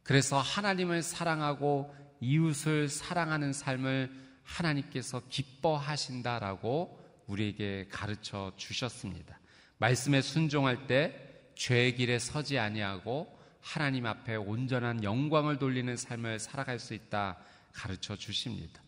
그래서 0.03 0.39
하나님을 0.39 1.03
사랑하고 1.03 2.03
이웃을 2.23 2.89
사랑하는 2.89 3.53
삶을 3.53 4.11
하나님께서 4.45 5.23
기뻐하신다라고 5.29 6.99
우리에게 7.27 7.89
가르쳐 7.91 8.53
주셨습니다. 8.57 9.41
말씀에 9.79 10.23
순종할 10.23 10.87
때 10.87 11.51
죄의 11.57 11.97
길에 11.97 12.21
서지 12.21 12.59
아니하고 12.59 13.39
하나님 13.61 14.07
앞에 14.07 14.37
온전한 14.37 15.03
영광을 15.03 15.59
돌리는 15.59 15.97
삶을 15.97 16.39
살아갈 16.39 16.79
수 16.79 16.95
있다 16.95 17.39
가르쳐 17.73 18.17
주십니다. 18.17 18.81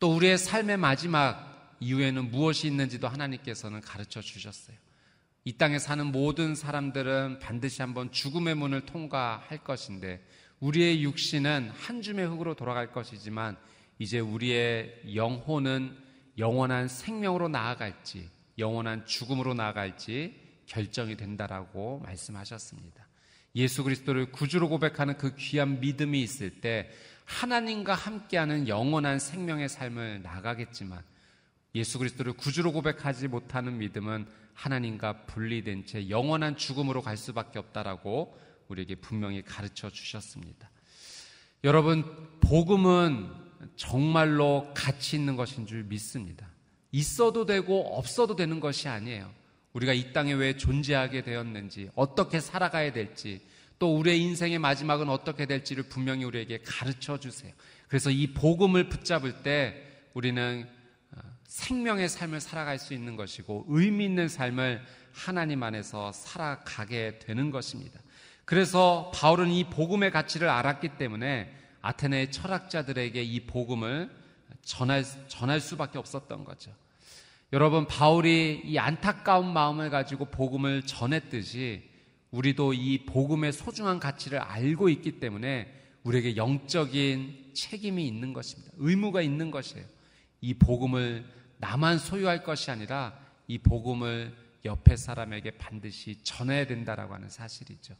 또 0.00 0.14
우리의 0.16 0.36
삶의 0.36 0.78
마지막 0.78 1.76
이후에는 1.78 2.30
무엇이 2.30 2.66
있는지도 2.66 3.06
하나님께서는 3.06 3.80
가르쳐 3.80 4.20
주셨어요. 4.20 4.76
이 5.44 5.52
땅에 5.52 5.78
사는 5.78 6.04
모든 6.04 6.56
사람들은 6.56 7.38
반드시 7.38 7.82
한번 7.82 8.10
죽음의 8.10 8.56
문을 8.56 8.84
통과할 8.84 9.58
것인데 9.58 10.26
우리의 10.60 11.02
육신은 11.02 11.70
한 11.74 12.02
줌의 12.02 12.26
흙으로 12.26 12.54
돌아갈 12.54 12.92
것이지만 12.92 13.56
이제 13.98 14.18
우리의 14.18 15.14
영혼은 15.14 15.96
영원한 16.38 16.88
생명으로 16.88 17.48
나아갈지 17.48 18.28
영원한 18.58 19.04
죽음으로 19.06 19.54
나아갈지 19.54 20.34
결정이 20.66 21.16
된다라고 21.16 22.00
말씀하셨습니다. 22.00 23.06
예수 23.54 23.84
그리스도를 23.84 24.32
구주로 24.32 24.68
고백하는 24.68 25.16
그 25.16 25.34
귀한 25.36 25.80
믿음이 25.80 26.20
있을 26.22 26.60
때 26.60 26.90
하나님과 27.24 27.94
함께하는 27.94 28.68
영원한 28.68 29.18
생명의 29.18 29.68
삶을 29.68 30.22
나가겠지만 30.22 31.02
예수 31.74 31.98
그리스도를 31.98 32.34
구주로 32.34 32.72
고백하지 32.72 33.28
못하는 33.28 33.78
믿음은 33.78 34.26
하나님과 34.54 35.26
분리된 35.26 35.84
채 35.86 36.08
영원한 36.08 36.56
죽음으로 36.56 37.02
갈 37.02 37.16
수밖에 37.16 37.58
없다라고 37.58 38.38
우리에게 38.68 38.96
분명히 38.96 39.42
가르쳐 39.42 39.90
주셨습니다. 39.90 40.70
여러분, 41.64 42.04
복음은 42.40 43.30
정말로 43.76 44.72
가치 44.74 45.16
있는 45.16 45.36
것인 45.36 45.66
줄 45.66 45.84
믿습니다. 45.84 46.48
있어도 46.92 47.46
되고 47.46 47.96
없어도 47.96 48.36
되는 48.36 48.60
것이 48.60 48.88
아니에요. 48.88 49.32
우리가 49.72 49.92
이 49.92 50.12
땅에 50.12 50.32
왜 50.32 50.56
존재하게 50.56 51.22
되었는지, 51.22 51.90
어떻게 51.94 52.40
살아가야 52.40 52.92
될지, 52.92 53.42
또 53.78 53.96
우리의 53.96 54.20
인생의 54.22 54.58
마지막은 54.58 55.08
어떻게 55.08 55.46
될지를 55.46 55.84
분명히 55.84 56.24
우리에게 56.24 56.58
가르쳐 56.64 57.18
주세요. 57.18 57.52
그래서 57.88 58.10
이 58.10 58.32
복음을 58.32 58.88
붙잡을 58.88 59.42
때 59.42 59.82
우리는 60.14 60.66
생명의 61.44 62.08
삶을 62.08 62.40
살아갈 62.40 62.78
수 62.78 62.94
있는 62.94 63.16
것이고 63.16 63.66
의미 63.68 64.06
있는 64.06 64.28
삶을 64.28 64.82
하나님 65.12 65.62
안에서 65.62 66.12
살아가게 66.12 67.18
되는 67.18 67.50
것입니다. 67.50 68.00
그래서 68.46 69.10
바울은 69.12 69.50
이 69.50 69.64
복음의 69.64 70.12
가치를 70.12 70.48
알았기 70.48 70.90
때문에 70.98 71.52
아테네의 71.82 72.30
철학자들에게 72.30 73.20
이 73.20 73.40
복음을 73.44 74.08
전할, 74.62 75.04
전할 75.26 75.60
수밖에 75.60 75.98
없었던 75.98 76.44
거죠. 76.44 76.72
여러분, 77.52 77.88
바울이 77.88 78.62
이 78.64 78.78
안타까운 78.78 79.52
마음을 79.52 79.90
가지고 79.90 80.26
복음을 80.26 80.82
전했듯이 80.82 81.90
우리도 82.30 82.72
이 82.72 83.04
복음의 83.04 83.52
소중한 83.52 83.98
가치를 83.98 84.38
알고 84.38 84.90
있기 84.90 85.18
때문에 85.18 85.72
우리에게 86.04 86.36
영적인 86.36 87.50
책임이 87.52 88.06
있는 88.06 88.32
것입니다. 88.32 88.72
의무가 88.76 89.22
있는 89.22 89.50
것이에요. 89.50 89.84
이 90.40 90.54
복음을 90.54 91.24
나만 91.58 91.98
소유할 91.98 92.44
것이 92.44 92.70
아니라 92.70 93.18
이 93.48 93.58
복음을 93.58 94.36
옆에 94.64 94.96
사람에게 94.96 95.52
반드시 95.52 96.22
전해야 96.22 96.66
된다라고 96.66 97.14
하는 97.14 97.28
사실이죠. 97.28 97.94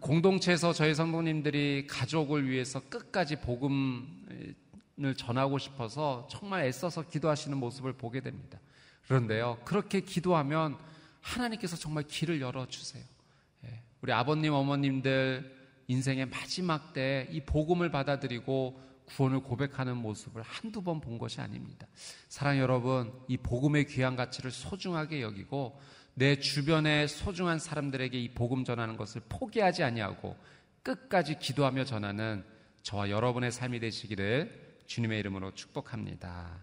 공동체에서 0.00 0.72
저희 0.72 0.94
성도님들이 0.94 1.86
가족을 1.86 2.48
위해서 2.48 2.80
끝까지 2.88 3.36
복음을 3.36 4.06
전하고 5.16 5.58
싶어서 5.58 6.26
정말 6.30 6.64
애써서 6.64 7.02
기도하시는 7.02 7.56
모습을 7.58 7.92
보게 7.92 8.20
됩니다. 8.20 8.58
그런데요, 9.06 9.58
그렇게 9.64 10.00
기도하면 10.00 10.78
하나님께서 11.20 11.76
정말 11.76 12.04
길을 12.04 12.40
열어주세요. 12.40 13.04
예, 13.64 13.82
우리 14.00 14.12
아버님, 14.12 14.54
어머님들 14.54 15.60
인생의 15.88 16.26
마지막 16.26 16.92
때 16.94 17.28
이 17.30 17.40
복음을 17.40 17.90
받아들이고 17.90 18.80
구원을 19.06 19.40
고백하는 19.40 19.96
모습을 19.98 20.40
한두 20.42 20.82
번 20.82 21.00
본 21.00 21.18
것이 21.18 21.40
아닙니다. 21.40 21.86
사랑 22.28 22.58
여러분, 22.58 23.12
이 23.28 23.36
복음의 23.36 23.86
귀한 23.88 24.16
가치를 24.16 24.50
소중하게 24.50 25.20
여기고 25.20 25.78
내 26.14 26.38
주변의 26.38 27.08
소중한 27.08 27.58
사람들에게 27.58 28.18
이 28.18 28.34
복음 28.34 28.64
전하는 28.64 28.96
것을 28.96 29.22
포기하지 29.28 29.82
아니하고 29.82 30.36
끝까지 30.82 31.38
기도하며 31.38 31.84
전하는 31.84 32.44
저와 32.82 33.10
여러분의 33.10 33.52
삶이 33.52 33.80
되시기를 33.80 34.80
주님의 34.86 35.20
이름으로 35.20 35.54
축복합니다. 35.54 36.60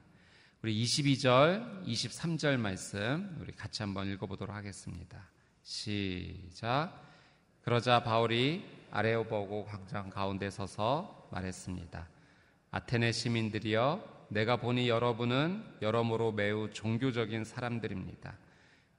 우리 0.61 0.83
22절, 0.83 1.85
23절 1.85 2.57
말씀 2.57 3.37
우리 3.39 3.53
같이 3.53 3.81
한번 3.81 4.07
읽어보도록 4.07 4.53
하겠습니다. 4.55 5.29
시작. 5.63 7.01
그러자 7.61 8.03
바울이 8.03 8.65
아레오버고 8.91 9.65
광장 9.65 10.09
가운데 10.09 10.49
서서 10.49 11.29
말했습니다. 11.31 12.07
아테네 12.71 13.11
시민들이여 13.13 14.27
내가 14.29 14.57
보니 14.57 14.89
여러분은 14.89 15.63
여러모로 15.81 16.33
매우 16.33 16.71
종교적인 16.71 17.45
사람들입니다. 17.45 18.37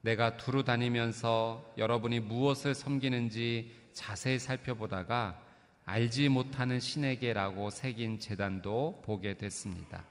내가 0.02 0.36
두루 0.36 0.64
다니면서 0.64 1.74
여러분이 1.76 2.20
무엇을 2.20 2.74
섬기는지 2.74 3.70
자세히 3.92 4.38
살펴보다가 4.38 5.40
알지 5.84 6.28
못하는 6.28 6.80
신에게라고 6.80 7.70
새긴 7.70 8.18
재단도 8.18 9.02
보게 9.04 9.36
됐습니다. 9.36 10.04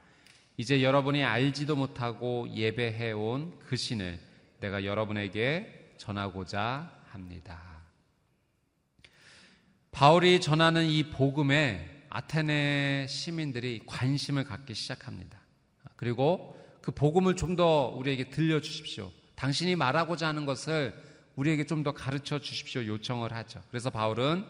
이제 0.58 0.84
여러분이 0.84 1.24
알지도 1.24 1.76
못하고 1.76 2.48
예배해온 2.50 3.60
그 3.60 3.76
신을 3.78 4.20
내가 4.60 4.84
여러분에게 4.84 5.94
전하고자 5.98 6.92
합니다. 7.06 7.62
바울이 9.92 10.42
전하는 10.42 10.86
이 10.86 11.10
복음에 11.10 12.04
아테네 12.10 13.08
시민들이 13.08 13.82
관심을 13.86 14.44
갖기 14.44 14.74
시작합니다. 14.74 15.40
그리고 15.96 16.56
그 16.82 16.92
복음을 16.92 17.36
좀 17.36 17.56
더 17.56 17.88
우리에게 17.88 18.30
들려주십시오. 18.30 19.12
당신이 19.40 19.78
말하고자 19.78 20.28
하는 20.28 20.46
것을 20.46 20.94
우리에게 21.38 21.66
좀 21.66 21.84
더 21.84 21.94
가르쳐 21.94 22.40
주십시오. 22.40 22.86
요청을 22.86 23.32
하죠. 23.32 23.62
그래서 23.70 23.90
바울은 23.90 24.46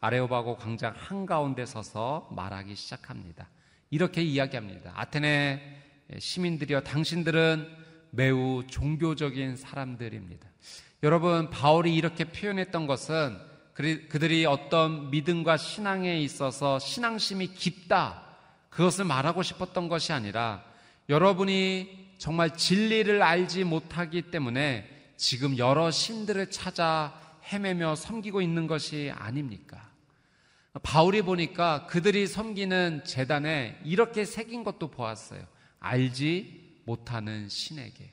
아레오바고 0.00 0.56
광장 0.56 0.94
한가운데 0.96 1.64
서서 1.64 2.28
말하기 2.32 2.74
시작합니다. 2.74 3.48
이렇게 3.90 4.20
이야기합니다. 4.20 4.92
아테네 4.96 5.82
시민들이여 6.18 6.80
당신들은 6.80 7.68
매우 8.10 8.66
종교적인 8.66 9.54
사람들입니다. 9.54 10.48
여러분, 11.04 11.48
바울이 11.50 11.94
이렇게 11.94 12.24
표현했던 12.24 12.88
것은 12.88 13.38
그들이 13.74 14.44
어떤 14.44 15.10
믿음과 15.10 15.56
신앙에 15.56 16.20
있어서 16.20 16.80
신앙심이 16.80 17.54
깊다. 17.54 18.24
그것을 18.70 19.04
말하고 19.04 19.44
싶었던 19.44 19.88
것이 19.88 20.12
아니라 20.12 20.64
여러분이 21.08 22.01
정말 22.22 22.56
진리를 22.56 23.20
알지 23.20 23.64
못하기 23.64 24.30
때문에 24.30 24.88
지금 25.16 25.58
여러 25.58 25.90
신들을 25.90 26.52
찾아 26.52 27.20
헤매며 27.52 27.96
섬기고 27.96 28.40
있는 28.40 28.68
것이 28.68 29.10
아닙니까? 29.12 29.90
바울이 30.84 31.22
보니까 31.22 31.88
그들이 31.88 32.28
섬기는 32.28 33.02
재단에 33.04 33.76
이렇게 33.84 34.24
새긴 34.24 34.62
것도 34.62 34.92
보았어요. 34.92 35.44
알지 35.80 36.82
못하는 36.84 37.48
신에게. 37.48 38.12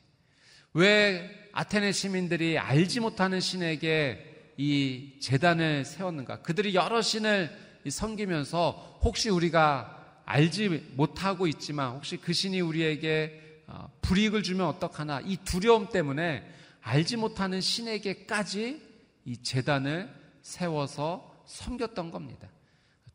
왜 0.73 1.29
아테네 1.53 1.91
시민들이 1.91 2.57
알지 2.57 3.01
못하는 3.01 3.39
신에게 3.39 4.53
이 4.57 5.19
재단을 5.19 5.85
세웠는가? 5.85 6.41
그들이 6.41 6.73
여러 6.73 7.03
신을 7.03 7.55
섬기면서 7.87 9.01
혹시 9.03 9.29
우리가 9.29 10.23
알지 10.25 10.93
못하고 10.95 11.45
있지만 11.45 11.91
혹시 11.91 12.17
그 12.17 12.33
신이 12.33 12.59
우리에게 12.61 13.48
어, 13.48 13.48
불이익을 14.01 14.43
주면 14.43 14.67
어떡하나 14.67 15.21
이 15.21 15.37
두려움 15.37 15.89
때문에 15.89 16.43
알지 16.81 17.17
못하는 17.17 17.61
신에게까지 17.61 18.81
이 19.25 19.37
재단을 19.37 20.13
세워서 20.41 21.43
섬겼던 21.45 22.11
겁니다. 22.11 22.49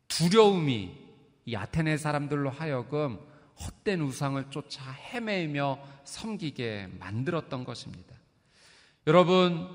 두려움이 0.07 0.91
이 1.45 1.55
아테네 1.55 1.97
사람들로 1.97 2.49
하여금 2.49 3.19
헛된 3.59 4.01
우상을 4.01 4.43
쫓아 4.49 4.91
헤매며 4.91 5.79
섬기게 6.03 6.89
만들었던 6.99 7.63
것입니다. 7.63 8.15
여러분, 9.07 9.69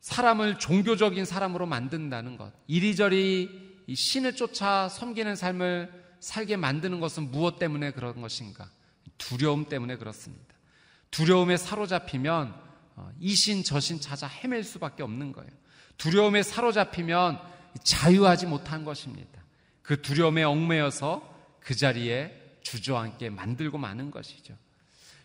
사람을 0.00 0.58
종교적인 0.58 1.24
사람으로 1.24 1.66
만든다는 1.66 2.36
것, 2.36 2.52
이리저리 2.66 3.84
신을 3.92 4.36
쫓아 4.36 4.88
섬기는 4.88 5.36
삶을 5.36 6.16
살게 6.20 6.56
만드는 6.56 7.00
것은 7.00 7.30
무엇 7.30 7.58
때문에 7.58 7.92
그런 7.92 8.20
것인가? 8.20 8.70
두려움 9.28 9.66
때문에 9.68 9.96
그렇습니다. 9.96 10.54
두려움에 11.10 11.56
사로잡히면 11.56 12.54
어, 12.96 13.10
이신 13.20 13.64
저신 13.64 14.00
찾아 14.00 14.26
헤맬 14.26 14.64
수밖에 14.64 15.02
없는 15.02 15.32
거예요. 15.32 15.50
두려움에 15.96 16.42
사로잡히면 16.42 17.40
자유하지 17.84 18.46
못한 18.46 18.84
것입니다. 18.84 19.42
그 19.82 20.02
두려움에 20.02 20.42
얽매여서 20.42 21.56
그 21.60 21.74
자리에 21.74 22.58
주저앉게 22.62 23.30
만들고 23.30 23.78
마는 23.78 24.10
것이죠. 24.10 24.54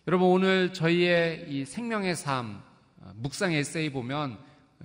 여러분 0.06 0.28
오늘 0.28 0.72
저희의 0.72 1.46
이 1.48 1.64
생명의 1.64 2.16
삶 2.16 2.62
어, 3.00 3.12
묵상 3.16 3.52
에세이 3.52 3.90
보면 3.90 4.38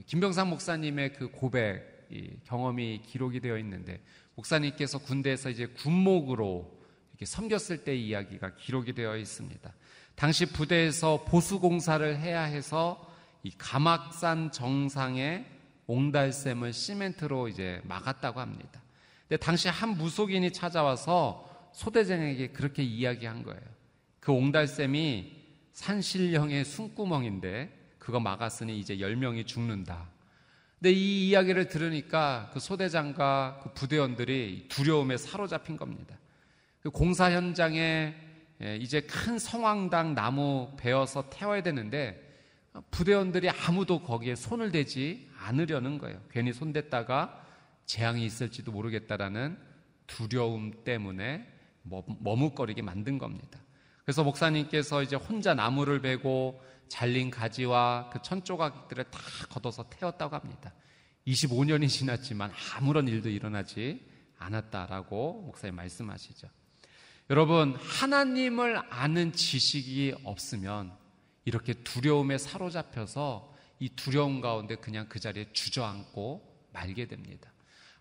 김병삼 0.07 0.49
목사님의 0.49 1.13
그 1.13 1.29
고백 1.29 2.07
경험이 2.45 3.01
기록이 3.05 3.39
되어 3.39 3.57
있는데 3.59 4.01
목사님께서 4.35 4.97
군대에서 4.99 5.49
이제 5.49 5.67
군목으로 5.67 6.82
이렇게 7.13 7.25
섬겼을 7.25 7.83
때 7.83 7.95
이야기가 7.95 8.55
기록이 8.55 8.93
되어 8.93 9.15
있습니다. 9.17 9.71
당시 10.15 10.45
부대에서 10.45 11.25
보수 11.25 11.59
공사를 11.59 12.17
해야 12.19 12.43
해서 12.43 13.09
이 13.43 13.51
가막산 13.57 14.51
정상에 14.51 15.45
옹달샘을 15.87 16.73
시멘트로 16.73 17.47
이제 17.49 17.81
막았다고 17.85 18.39
합니다. 18.39 18.81
근데 19.27 19.37
당시 19.37 19.69
한 19.69 19.97
무속인이 19.97 20.51
찾아와서 20.53 21.49
소대장에게 21.73 22.49
그렇게 22.49 22.83
이야기한 22.83 23.43
거예요. 23.43 23.61
그 24.19 24.31
옹달샘이 24.31 25.43
산신령의 25.73 26.65
숨구멍인데 26.65 27.95
그거 27.99 28.19
막았으니 28.19 28.79
이제 28.79 28.97
10명이 28.97 29.45
죽는다. 29.47 30.09
근데 30.79 30.91
이 30.91 31.29
이야기를 31.29 31.67
들으니까 31.67 32.51
그 32.53 32.59
소대장과 32.59 33.61
그 33.63 33.73
부대원들이 33.73 34.67
두려움에 34.69 35.17
사로잡힌 35.17 35.77
겁니다. 35.77 36.17
그 36.83 36.89
공사 36.91 37.31
현장에 37.31 38.13
예, 38.61 38.75
이제 38.75 39.01
큰 39.01 39.39
성황당 39.39 40.13
나무 40.13 40.69
베어서 40.77 41.29
태워야 41.29 41.63
되는데 41.63 42.21
부대원들이 42.91 43.49
아무도 43.49 44.03
거기에 44.03 44.35
손을 44.35 44.71
대지 44.71 45.29
않으려는 45.39 45.97
거예요. 45.97 46.21
괜히 46.29 46.51
손댔다가 46.51 47.41
재앙이 47.85 48.25
있을지도 48.25 48.71
모르겠다라는 48.71 49.57
두려움 50.07 50.83
때문에 50.83 51.47
머뭇거리게 51.83 52.81
만든 52.81 53.17
겁니다. 53.17 53.59
그래서 54.03 54.23
목사님께서 54.23 55.03
이제 55.03 55.15
혼자 55.15 55.53
나무를 55.53 56.01
베고 56.01 56.61
잘린 56.89 57.31
가지와 57.31 58.09
그 58.11 58.21
천조각들을 58.21 59.05
다 59.05 59.19
걷어서 59.49 59.89
태웠다고 59.89 60.35
합니다. 60.35 60.73
25년이 61.27 61.87
지났지만 61.87 62.51
아무런 62.75 63.07
일도 63.07 63.29
일어나지 63.29 64.05
않았다라고 64.37 65.43
목사님 65.43 65.75
말씀하시죠. 65.75 66.49
여러분, 67.29 67.75
하나님을 67.75 68.81
아는 68.89 69.31
지식이 69.31 70.15
없으면 70.23 70.91
이렇게 71.45 71.73
두려움에 71.73 72.37
사로잡혀서 72.37 73.53
이 73.79 73.89
두려움 73.89 74.41
가운데 74.41 74.75
그냥 74.75 75.07
그 75.07 75.19
자리에 75.19 75.51
주저앉고 75.53 76.67
말게 76.73 77.07
됩니다. 77.07 77.51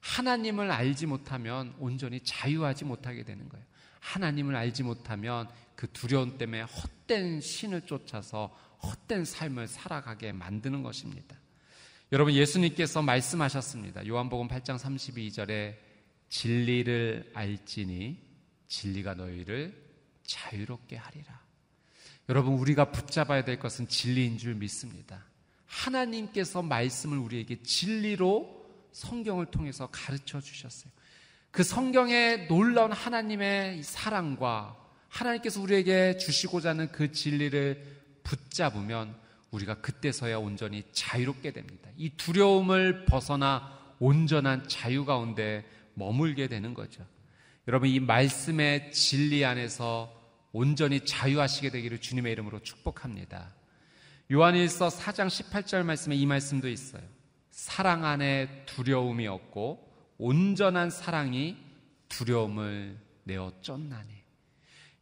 하나님을 0.01 0.71
알지 0.71 1.07
못하면 1.07 1.75
온전히 1.79 2.21
자유하지 2.21 2.85
못하게 2.85 3.25
되는 3.25 3.49
거예요. 3.49 3.65
하나님을 4.01 4.57
알지 4.57 4.83
못하면 4.83 5.49
그 5.77 5.91
두려움 5.93 6.37
때문에 6.37 6.63
헛된 6.63 7.41
신을 7.41 7.83
쫓아서 7.83 8.57
헛된 8.83 9.25
삶을 9.25 9.69
살아가게 9.69 10.33
만드는 10.33 10.83
것입니다. 10.83 11.37
여러분 12.11 12.35
예수님께서 12.35 13.01
말씀하셨습니다. 13.01 14.07
요한복음 14.07 14.49
8장 14.49 14.77
32절에 14.77 15.77
진리를 16.29 17.31
알지니 17.33 18.32
진리가 18.73 19.15
너희를 19.15 19.75
자유롭게 20.25 20.97
하리라. 20.97 21.43
여러분 22.29 22.55
우리가 22.55 22.91
붙잡아야 22.91 23.45
될 23.45 23.59
것은 23.59 23.87
진리인 23.87 24.39
줄 24.39 24.55
믿습니다. 24.55 25.27
하나님께서 25.67 26.63
말씀을 26.63 27.19
우리에게 27.19 27.63
진리로 27.63 28.65
성경을 28.93 29.47
통해서 29.47 29.89
가르쳐 29.93 30.41
주셨어요. 30.41 30.91
그 31.51 31.63
성경에 31.63 32.47
놀라운 32.49 32.93
하나님의 32.93 33.83
사랑과 33.83 34.79
하나님께서 35.09 35.61
우리에게 35.61 36.17
주시고자 36.17 36.71
하는 36.71 36.91
그 36.93 37.13
진리를 37.13 38.01
붙잡으면 38.23 39.15
우리가 39.51 39.83
그때서야 39.83 40.39
온전히 40.39 40.85
자유롭게 40.93 41.53
됩니다. 41.53 41.91
이 41.99 42.09
두려움을 42.17 43.05
벗어나 43.05 43.79
온전한 43.99 44.67
자유 44.67 45.05
가운데 45.05 45.69
머물게 45.95 46.49
되는 46.49 46.73
거죠. 46.73 47.07
여러분, 47.69 47.89
이 47.89 48.01
말씀의 48.01 48.91
진리 48.91 49.45
안에서 49.45 50.13
온전히 50.53 51.05
자유하시게 51.05 51.71
되기를 51.71 52.01
주님의 52.01 52.33
이름으로 52.33 52.61
축복합니다. 52.61 53.55
요한일서 54.33 54.89
4장 54.89 55.29
18절 55.29 55.85
말씀에 55.85 56.17
이 56.17 56.27
말씀도 56.27 56.69
있어요. 56.69 57.03
사랑 57.51 58.05
안에 58.05 58.65
두려움이 58.67 59.29
없고 59.29 60.15
온전한 60.19 60.91
사랑이 60.91 61.57
두려움을 62.09 62.99
내어 63.25 63.53
쫓나니. 63.61 64.11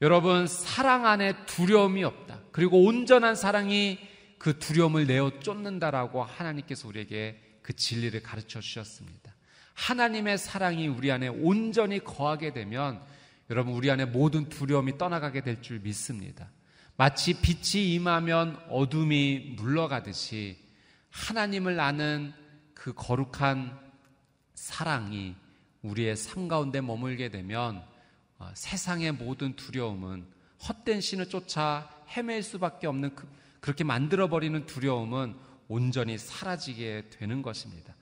여러분, 0.02 0.46
사랑 0.46 1.06
안에 1.06 1.46
두려움이 1.46 2.04
없다. 2.04 2.40
그리고 2.52 2.84
온전한 2.84 3.36
사랑이 3.36 3.98
그 4.38 4.58
두려움을 4.58 5.06
내어 5.06 5.40
쫓는다라고 5.40 6.24
하나님께서 6.24 6.88
우리에게 6.88 7.58
그 7.62 7.74
진리를 7.74 8.22
가르쳐 8.22 8.60
주셨습니다. 8.60 9.29
하나님의 9.74 10.38
사랑이 10.38 10.88
우리 10.88 11.10
안에 11.10 11.28
온전히 11.28 12.02
거하게 12.02 12.52
되면 12.52 13.00
여러분 13.48 13.74
우리 13.74 13.90
안에 13.90 14.04
모든 14.04 14.48
두려움이 14.48 14.98
떠나가게 14.98 15.40
될 15.42 15.60
줄 15.62 15.80
믿습니다. 15.80 16.50
마치 16.96 17.40
빛이 17.40 17.94
임하면 17.94 18.62
어둠이 18.68 19.54
물러가듯이 19.56 20.58
하나님을 21.10 21.80
아는 21.80 22.32
그 22.74 22.92
거룩한 22.94 23.78
사랑이 24.54 25.34
우리의 25.82 26.16
삶 26.16 26.46
가운데 26.46 26.80
머물게 26.80 27.30
되면 27.30 27.82
어, 28.38 28.50
세상의 28.54 29.12
모든 29.12 29.56
두려움은 29.56 30.26
헛된 30.68 31.00
신을 31.00 31.28
쫓아 31.28 31.90
헤맬 32.08 32.42
수밖에 32.42 32.86
없는 32.86 33.14
그, 33.14 33.26
그렇게 33.60 33.82
만들어버리는 33.84 34.66
두려움은 34.66 35.34
온전히 35.68 36.18
사라지게 36.18 37.10
되는 37.10 37.42
것입니다. 37.42 37.94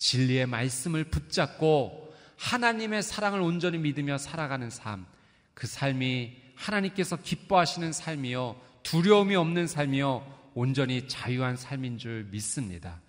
진리의 0.00 0.46
말씀을 0.46 1.04
붙잡고 1.04 2.12
하나님의 2.36 3.02
사랑을 3.02 3.40
온전히 3.40 3.78
믿으며 3.78 4.18
살아가는 4.18 4.68
삶, 4.70 5.06
그 5.54 5.66
삶이 5.66 6.36
하나님께서 6.56 7.16
기뻐하시는 7.16 7.92
삶이요, 7.92 8.60
두려움이 8.82 9.36
없는 9.36 9.66
삶이요, 9.66 10.50
온전히 10.54 11.06
자유한 11.06 11.56
삶인 11.56 11.98
줄 11.98 12.24
믿습니다. 12.30 13.00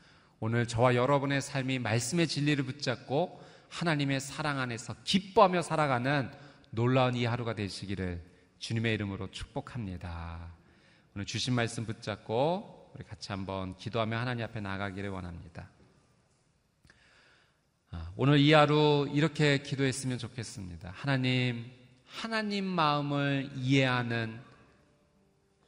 오늘 0.41 0.67
저와 0.67 0.95
여러분의 0.95 1.41
삶이 1.41 1.79
말씀의 1.79 2.27
진리를 2.27 2.63
붙잡고 2.65 3.41
하나님의 3.69 4.19
사랑 4.19 4.59
안에서 4.59 4.95
기뻐하며 5.05 5.61
살아가는 5.61 6.29
놀라운 6.71 7.15
이 7.15 7.23
하루가 7.25 7.55
되시기를 7.55 8.21
주님의 8.59 8.93
이름으로 8.95 9.31
축복합니다. 9.31 10.53
오늘 11.15 11.25
주신 11.25 11.53
말씀 11.53 11.85
붙잡고 11.85 12.91
우리 12.93 13.05
같이 13.05 13.31
한번 13.31 13.77
기도하며 13.77 14.17
하나님 14.17 14.43
앞에 14.43 14.59
나가기를 14.59 15.09
원합니다. 15.09 15.69
아, 18.11 18.15
오늘 18.17 18.39
이 18.39 18.51
하루 18.53 19.09
이렇게 19.13 19.59
기도했으면 19.59 20.17
좋겠습니다. 20.17 20.91
하나님, 20.93 21.65
하나님 22.05 22.65
마음을 22.65 23.49
이해하는 23.55 24.39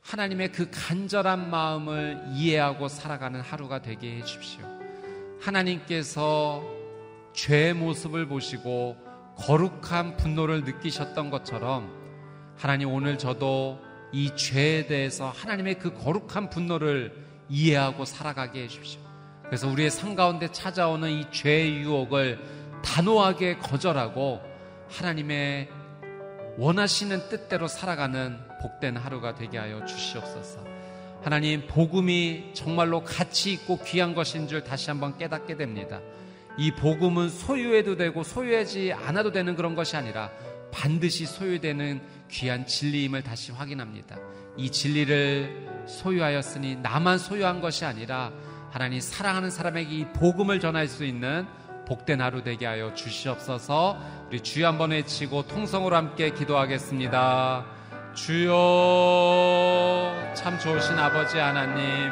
하나님의 0.02 0.52
그 0.52 0.70
간절한 0.70 1.50
마음을 1.50 2.22
이해하고 2.34 2.90
살아가는 2.90 3.40
하루가 3.40 3.82
되게 3.82 4.18
해 4.18 4.24
주십시오. 4.24 4.66
하나님께서 5.40 6.64
죄의 7.34 7.74
모습을 7.74 8.28
보시고 8.28 8.98
거룩한 9.38 10.18
분노를 10.18 10.64
느끼셨던 10.66 11.30
것처럼 11.30 11.92
하나님 12.58 12.90
오늘 12.90 13.18
저도 13.18 13.80
이 14.12 14.36
죄에 14.36 14.86
대해서 14.86 15.30
하나님의 15.30 15.80
그 15.80 15.94
거룩한 15.94 16.50
분노를 16.50 17.16
이해하고 17.50 18.06
살아가게 18.06 18.64
해 18.64 18.68
주십시오. 18.68 19.03
그래서 19.54 19.68
우리의 19.68 19.92
삶 19.92 20.16
가운데 20.16 20.52
찾아오는 20.52 21.12
이 21.12 21.30
죄의 21.30 21.76
유혹을 21.82 22.40
단호하게 22.84 23.58
거절하고 23.58 24.42
하나님의 24.90 25.70
원하시는 26.58 27.30
뜻대로 27.30 27.68
살아가는 27.68 28.40
복된 28.64 28.98
하루가 28.98 29.36
되게 29.36 29.60
하여 29.60 29.86
주시옵소서. 29.86 30.64
하나님, 31.22 31.68
복음이 31.68 32.54
정말로 32.56 33.04
가치 33.04 33.54
있고 33.54 33.78
귀한 33.84 34.16
것인 34.16 34.48
줄 34.48 34.64
다시 34.64 34.90
한번 34.90 35.20
깨닫게 35.20 35.56
됩니다. 35.56 36.02
이 36.58 36.72
복음은 36.72 37.30
소유해도 37.30 37.96
되고 37.96 38.24
소유하지 38.24 38.94
않아도 38.94 39.32
되는 39.32 39.56
그런 39.56 39.76
것이 39.76 39.96
아니라 39.96 40.32
반드시 40.72 41.28
소유되는 41.28 42.02
귀한 42.32 42.66
진리임을 42.66 43.22
다시 43.22 43.52
확인합니다. 43.52 44.18
이 44.58 44.72
진리를 44.72 45.86
소유하였으니 45.86 46.78
나만 46.78 47.20
소유한 47.20 47.62
것이 47.62 47.86
아니라 47.86 48.32
하나님 48.74 49.00
사랑하는 49.00 49.52
사람에게 49.52 49.88
이 49.92 50.06
복음을 50.14 50.60
전할 50.60 50.88
수 50.88 51.06
있는 51.06 51.46
복된 51.86 52.20
하루 52.20 52.42
되게 52.42 52.66
하여 52.66 52.92
주시옵소서 52.96 54.00
우리 54.30 54.42
주여 54.42 54.68
한번 54.68 54.90
외치고 54.90 55.44
통성으로 55.44 55.96
함께 55.96 56.32
기도하겠습니다. 56.32 57.66
주여 58.16 58.52
참 60.34 60.58
좋으신 60.58 60.98
아버지 60.98 61.38
하나님 61.38 62.10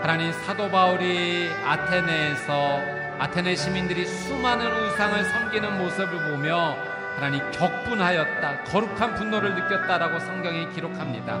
하나님 0.00 0.32
사도 0.32 0.70
바울이 0.70 1.50
아테네에서 1.62 2.78
아테네 3.18 3.54
시민들이 3.54 4.06
수많은 4.06 4.66
우상을 4.66 5.24
섬기는 5.24 5.76
모습을 5.76 6.30
보며 6.30 6.74
하나님 7.16 7.42
격분하였다. 7.50 8.64
거룩한 8.64 9.14
분노를 9.16 9.54
느꼈다라고 9.56 10.18
성경이 10.20 10.70
기록합니다. 10.70 11.38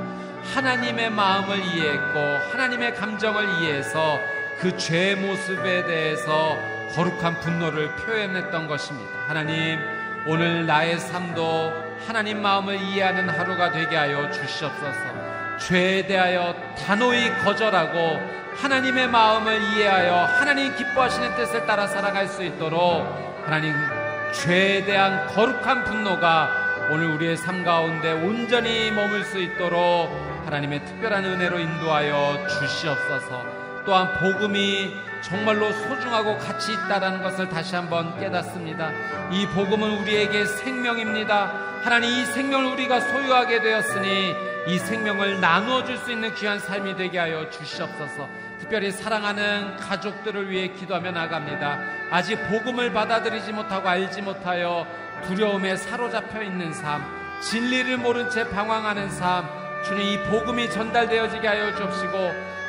하나님의 0.54 1.10
마음을 1.10 1.58
이해했고 1.58 2.18
하나님의 2.52 2.94
감정을 2.94 3.48
이해해서 3.62 4.18
그 4.62 4.76
죄의 4.76 5.16
모습에 5.16 5.84
대해서 5.86 6.56
거룩한 6.94 7.40
분노를 7.40 7.96
표현했던 7.96 8.68
것입니다. 8.68 9.10
하나님, 9.26 9.80
오늘 10.24 10.66
나의 10.66 11.00
삶도 11.00 11.72
하나님 12.06 12.40
마음을 12.40 12.80
이해하는 12.80 13.28
하루가 13.28 13.72
되게 13.72 13.96
하여 13.96 14.30
주시옵소서. 14.30 15.58
죄에 15.58 16.06
대하여 16.06 16.54
단호히 16.78 17.28
거절하고 17.42 18.20
하나님의 18.54 19.08
마음을 19.08 19.60
이해하여 19.60 20.26
하나님 20.26 20.76
기뻐하시는 20.76 21.34
뜻을 21.34 21.66
따라 21.66 21.88
살아갈 21.88 22.28
수 22.28 22.44
있도록 22.44 23.04
하나님 23.44 23.74
죄에 24.32 24.84
대한 24.84 25.26
거룩한 25.26 25.82
분노가 25.82 26.88
오늘 26.92 27.06
우리의 27.08 27.36
삶 27.36 27.64
가운데 27.64 28.12
온전히 28.12 28.92
머물 28.92 29.24
수 29.24 29.40
있도록 29.40 30.08
하나님의 30.44 30.84
특별한 30.84 31.24
은혜로 31.24 31.58
인도하여 31.58 32.46
주시옵소서. 32.46 33.51
또한 33.84 34.12
복음이 34.14 34.94
정말로 35.22 35.72
소중하고 35.72 36.38
가치 36.38 36.72
있다라는 36.72 37.22
것을 37.22 37.48
다시 37.48 37.74
한번 37.76 38.18
깨닫습니다. 38.18 38.90
이 39.30 39.46
복음은 39.46 39.98
우리에게 39.98 40.46
생명입니다. 40.46 41.52
하나님 41.82 42.10
이 42.10 42.24
생명을 42.24 42.72
우리가 42.72 43.00
소유하게 43.00 43.60
되었으니 43.60 44.34
이 44.68 44.78
생명을 44.78 45.40
나누어 45.40 45.84
줄 45.84 45.96
수 45.98 46.12
있는 46.12 46.34
귀한 46.34 46.58
삶이 46.58 46.96
되게 46.96 47.18
하여 47.18 47.50
주시옵소서. 47.50 48.28
특별히 48.60 48.92
사랑하는 48.92 49.76
가족들을 49.76 50.50
위해 50.50 50.68
기도하며 50.68 51.10
나갑니다. 51.10 51.80
아직 52.10 52.36
복음을 52.48 52.92
받아들이지 52.92 53.52
못하고 53.52 53.88
알지 53.88 54.22
못하여 54.22 54.86
두려움에 55.26 55.76
사로잡혀 55.76 56.42
있는 56.42 56.72
삶, 56.72 57.02
진리를 57.40 57.96
모른 57.96 58.30
채 58.30 58.48
방황하는 58.48 59.10
삶, 59.10 59.61
주님 59.84 60.00
이 60.06 60.22
복음이 60.24 60.70
전달되어지게 60.70 61.46
하여 61.46 61.74
주옵시고 61.74 62.16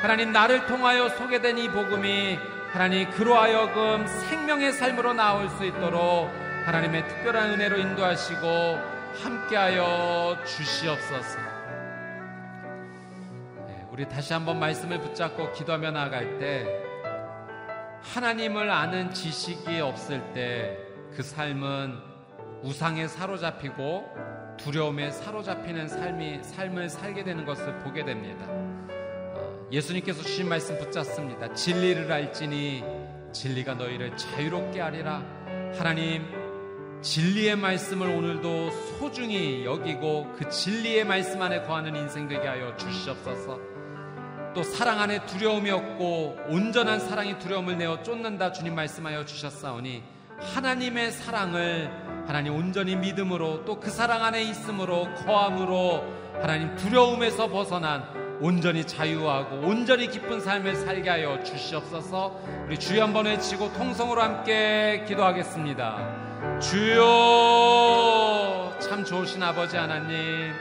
하나님 0.02 0.32
나를 0.32 0.66
통하여 0.66 1.08
소개된 1.08 1.58
이 1.58 1.68
복음이 1.68 2.38
하나님 2.72 3.10
그로 3.10 3.36
하여금 3.36 4.06
생명의 4.06 4.72
삶으로 4.72 5.14
나올 5.14 5.48
수 5.50 5.64
있도록 5.64 6.30
하나님의 6.66 7.06
특별한 7.08 7.50
은혜로 7.52 7.78
인도하시고 7.78 8.46
함께하여 9.22 10.38
주시옵소서. 10.44 11.38
우리 13.90 14.08
다시 14.08 14.32
한번 14.32 14.58
말씀을 14.58 15.00
붙잡고 15.00 15.52
기도하며 15.52 15.92
나아갈 15.92 16.38
때 16.38 16.66
하나님을 18.02 18.68
아는 18.70 19.12
지식이 19.12 19.80
없을 19.80 20.20
때 20.32 20.84
그 21.16 21.22
삶은 21.22 21.96
우상에 22.62 23.06
사로잡히고 23.06 24.33
두려움에 24.56 25.10
사로잡히는 25.10 25.88
삶이 25.88 26.40
삶을 26.42 26.88
살게 26.88 27.24
되는 27.24 27.44
것을 27.44 27.78
보게 27.80 28.04
됩니다. 28.04 28.46
어, 28.48 29.68
예수님께서 29.70 30.22
주신 30.22 30.48
말씀 30.48 30.78
붙잡습니다. 30.78 31.54
진리를 31.54 32.10
알지니 32.10 32.82
진리가 33.32 33.74
너희를 33.74 34.16
자유롭게 34.16 34.80
하리라. 34.80 35.22
하나님 35.76 36.24
진리의 37.02 37.56
말씀을 37.56 38.08
오늘도 38.08 38.70
소중히 38.98 39.64
여기고 39.64 40.32
그 40.38 40.48
진리의 40.48 41.04
말씀 41.04 41.42
안에 41.42 41.62
거하는 41.62 41.94
인생 41.96 42.28
되게 42.28 42.46
하여 42.46 42.74
주시옵소서. 42.76 43.74
또 44.54 44.62
사랑 44.62 45.00
안에 45.00 45.26
두려움이 45.26 45.70
없고 45.70 46.36
온전한 46.48 47.00
사랑이 47.00 47.38
두려움을 47.40 47.76
내어 47.76 48.02
쫓는다 48.02 48.52
주님 48.52 48.74
말씀하여 48.74 49.24
주셨사오니 49.24 50.02
하나님의 50.38 51.10
사랑을 51.10 51.90
하나님 52.26 52.54
온전히 52.54 52.96
믿음으로 52.96 53.64
또 53.64 53.74
그 53.80 53.90
사랑 53.90 54.24
안에 54.24 54.42
있음으로 54.44 55.08
거함으로 55.26 56.04
하나님 56.40 56.74
두려움에서 56.76 57.48
벗어난 57.48 58.02
온전히 58.40 58.84
자유하고 58.86 59.56
온전히 59.66 60.08
기쁜 60.08 60.40
삶을 60.40 60.74
살게 60.74 61.10
하여 61.10 61.42
주시옵소서 61.42 62.40
우리 62.66 62.78
주여 62.78 63.02
한번 63.04 63.26
외치고 63.26 63.72
통성으로 63.74 64.22
함께 64.22 65.04
기도하겠습니다 65.06 66.58
주여 66.60 68.72
참 68.80 69.04
좋으신 69.04 69.42
아버지 69.42 69.76
하나님 69.76 70.52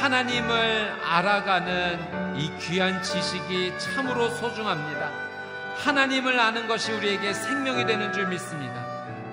하나님을 0.00 0.92
알아가는 1.04 2.36
이 2.36 2.50
귀한 2.58 3.02
지식이 3.02 3.72
참으로 3.78 4.28
소중합니다. 4.30 5.10
하나님을 5.84 6.38
아는 6.38 6.68
것이 6.68 6.92
우리에게 6.92 7.32
생명이 7.34 7.86
되는 7.86 8.12
줄 8.12 8.28
믿습니다. 8.28 8.86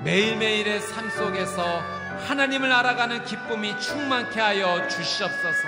매일매일의 0.08 0.80
삶 0.80 1.10
속에서 1.10 1.82
하나님을 2.30 2.72
알아가는 2.72 3.26
기쁨이 3.26 3.78
충만케 3.78 4.40
하여 4.40 4.88
주시옵소서. 4.88 5.68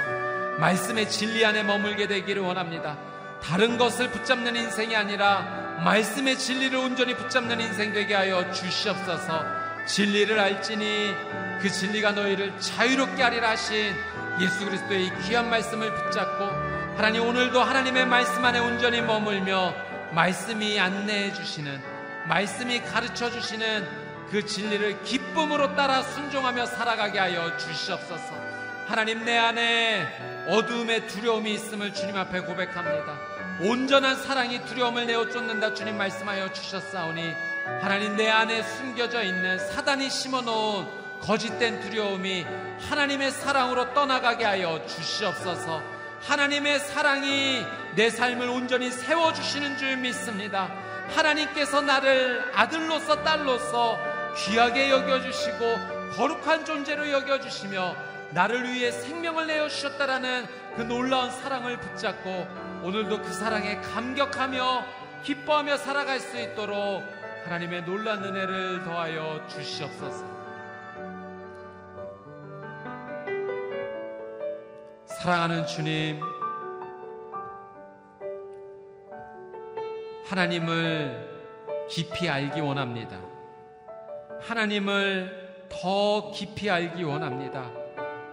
말씀의 0.60 1.10
진리 1.10 1.46
안에 1.46 1.62
머물게 1.64 2.08
되기를 2.08 2.42
원합니다. 2.42 2.98
다른 3.44 3.78
것을 3.78 4.10
붙잡는 4.12 4.56
인생이 4.56 4.96
아니라 4.96 5.82
말씀의 5.84 6.38
진리를 6.38 6.78
온전히 6.80 7.18
붙잡는 7.18 7.60
인생 7.60 7.92
되게 7.92 8.14
하여 8.14 8.50
주시옵소서. 8.54 9.44
진리를 9.86 10.40
알지니 10.40 11.14
그 11.62 11.70
진리가 11.70 12.14
너희를 12.14 12.58
자유롭게 12.62 13.22
하리라 13.22 13.50
하신 13.50 13.94
예수 14.40 14.64
그리스도의 14.64 15.08
이 15.08 15.12
귀한 15.24 15.50
말씀을 15.50 15.94
붙잡고 15.94 16.46
하나님 16.96 17.24
오늘도 17.24 17.62
하나님의 17.62 18.06
말씀 18.06 18.46
안에 18.46 18.60
온전히 18.60 19.02
머물며 19.02 19.76
말씀이 20.14 20.80
안내해 20.80 21.34
주시는 21.34 21.82
말씀이 22.30 22.82
가르쳐 22.84 23.30
주시는 23.30 24.09
그 24.32 24.46
진리를 24.46 25.04
기쁨으로 25.04 25.76
따라 25.76 26.04
순종하며 26.04 26.68
살아가게 26.68 27.20
하여 27.20 27.58
주시옵소서. 27.58 28.34
하나님 28.88 29.24
내 29.24 29.38
안에 29.38 30.46
어둠의 30.48 31.08
두려움이 31.08 31.54
있음을 31.54 31.94
주님 31.94 32.16
앞에 32.16 32.42
고백합니다. 32.42 33.18
온전한 33.62 34.16
사랑이 34.16 34.64
두려움을 34.66 35.06
내어 35.06 35.30
쫓는다 35.30 35.74
주님 35.74 35.98
말씀하여 35.98 36.52
주셨사오니 36.54 37.34
하나님 37.82 38.16
내 38.16 38.30
안에 38.30 38.64
숨겨져 38.64 39.22
있는 39.24 39.60
사단이 39.60 40.10
심어놓은 40.10 40.88
거짓된 41.22 41.82
두려움이 41.82 42.46
하나님의 42.90 43.32
사랑으로 43.32 43.94
떠나가게 43.94 44.46
하여 44.46 44.84
주시옵소서. 44.86 45.84
하나님의 46.22 46.80
사랑이 46.80 47.66
내 47.96 48.10
삶을 48.10 48.48
온전히 48.48 48.92
세워주시는 48.92 49.78
줄 49.78 49.98
믿습니다. 49.98 50.72
하나님께서 51.16 51.82
나를 51.82 52.52
아들로서 52.56 53.24
딸로서 53.24 54.09
귀하게 54.38 54.90
여겨주시고 54.90 55.58
거룩한 56.16 56.66
존재로 56.66 57.12
여겨주시며 57.12 57.96
나를 58.32 58.72
위해 58.72 58.92
생명을 58.92 59.48
내어주셨다라는 59.48 60.46
그 60.76 60.82
놀라운 60.82 61.32
사랑을 61.32 61.80
붙잡고 61.80 62.48
오늘도 62.84 63.22
그 63.22 63.34
사랑에 63.34 63.76
감격하며 63.82 64.86
기뻐하며 65.24 65.78
살아갈 65.78 66.20
수 66.20 66.40
있도록 66.40 67.04
하나님의 67.44 67.86
놀란 67.86 68.24
은혜를 68.24 68.84
더하여 68.84 69.46
주시옵소서. 69.48 70.40
사랑하는 75.06 75.66
주님, 75.66 76.22
하나님을 80.28 81.28
깊이 81.90 82.30
알기 82.30 82.62
원합니다. 82.62 83.29
하나님을 84.42 85.68
더 85.70 86.32
깊이 86.32 86.70
알기 86.70 87.04
원합니다. 87.04 87.72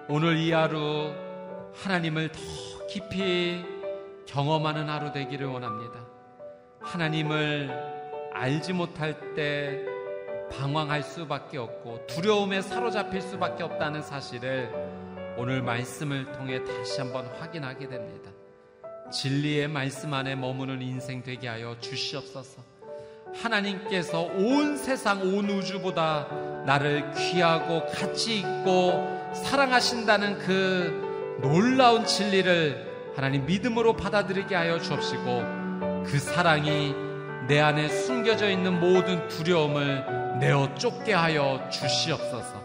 오늘 0.09 0.37
이 0.37 0.53
하루 0.53 1.12
하나님을 1.75 2.31
더 2.31 2.87
깊이 2.88 3.64
경험하는 4.27 4.88
하루 4.88 5.12
되기를 5.12 5.47
원합니다. 5.47 6.07
하나님을 6.81 8.31
알지 8.33 8.73
못할 8.73 9.35
때 9.35 9.85
방황할 10.51 11.03
수밖에 11.03 11.59
없고 11.59 12.07
두려움에 12.07 12.62
사로잡힐 12.62 13.21
수밖에 13.21 13.64
없다는 13.64 14.03
사실을 14.03 14.71
오늘 15.37 15.61
말씀을 15.62 16.33
통해 16.33 16.62
다시 16.64 17.01
한번 17.01 17.27
확인하게 17.27 17.88
됩니다. 17.88 18.31
진리의 19.11 19.69
말씀 19.69 20.14
안에 20.14 20.35
머무는 20.35 20.83
인생 20.83 21.23
되게 21.23 21.49
하여 21.49 21.79
주시옵소서. 21.81 22.76
하나님께서 23.35 24.23
온 24.23 24.77
세상, 24.77 25.21
온 25.23 25.49
우주보다 25.51 26.27
나를 26.65 27.12
귀하고 27.12 27.87
가치 27.87 28.39
있고 28.39 29.33
사랑하신다는 29.35 30.39
그 30.39 31.39
놀라운 31.43 32.05
진리를 32.05 33.12
하나님 33.15 33.47
믿음으로 33.47 33.95
받아들이게 33.95 34.55
하여 34.55 34.79
주옵시고 34.79 36.05
그 36.07 36.19
사랑이 36.19 36.95
내 37.47 37.61
안에 37.61 37.89
숨겨져 37.89 38.51
있는 38.51 38.81
모든 38.81 39.27
두려움을 39.29 40.39
내어 40.41 40.75
쫓게 40.75 41.12
하여 41.12 41.67
주시옵소서. 41.71 42.62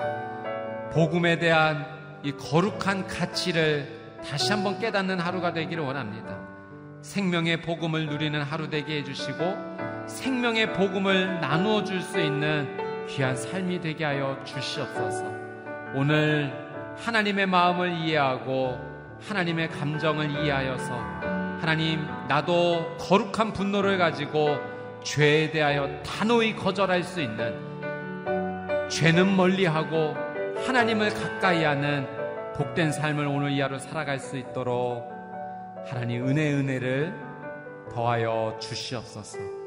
복음에 0.91 1.39
대한 1.39 1.86
이 2.24 2.32
거룩한 2.32 3.08
가치를 3.08 4.19
다시 4.28 4.52
한번 4.52 4.80
깨닫는 4.80 5.19
하루가 5.19 5.54
되기를 5.54 5.84
원합니다. 5.84 6.38
생명의 7.02 7.62
복음을 7.62 8.08
누리는 8.08 8.41
하루 8.41 8.69
되게 8.69 8.97
해주시고 8.97 9.90
생명의 10.12 10.74
복음을 10.74 11.39
나누어 11.39 11.84
줄 11.84 12.02
수 12.02 12.19
있는 12.19 12.67
귀한 13.08 13.36
삶이 13.36 13.80
되게 13.82 14.04
하여 14.06 14.38
주시옵소서. 14.43 15.26
오늘 15.95 16.52
하나님의 16.97 17.45
마음을 17.47 17.91
이해하고 17.91 18.78
하나님의 19.28 19.69
감정을 19.69 20.30
이해하여서 20.32 20.93
하나님 21.60 22.06
나도 22.28 22.97
거룩한 22.97 23.54
분노를 23.54 23.97
가지고 23.97 24.58
죄에 25.04 25.52
대하여 25.52 26.02
단호히 26.04 26.56
거절할 26.56 27.04
수 27.04 27.21
있는 27.21 27.56
죄는 28.89 29.36
멀리하고 29.36 30.15
하나님을 30.65 31.13
가까이 31.13 31.63
하는 31.63 32.08
복된 32.56 32.91
삶을 32.91 33.26
오늘 33.26 33.52
이 33.52 33.62
하루 33.62 33.80
살아갈 33.80 34.19
수 34.19 34.38
있도록 34.38 35.10
하나님 35.86 36.28
은혜 36.28 36.54
은혜를 36.54 37.13
더하여 37.91 38.58
주시옵소서. 38.60 39.61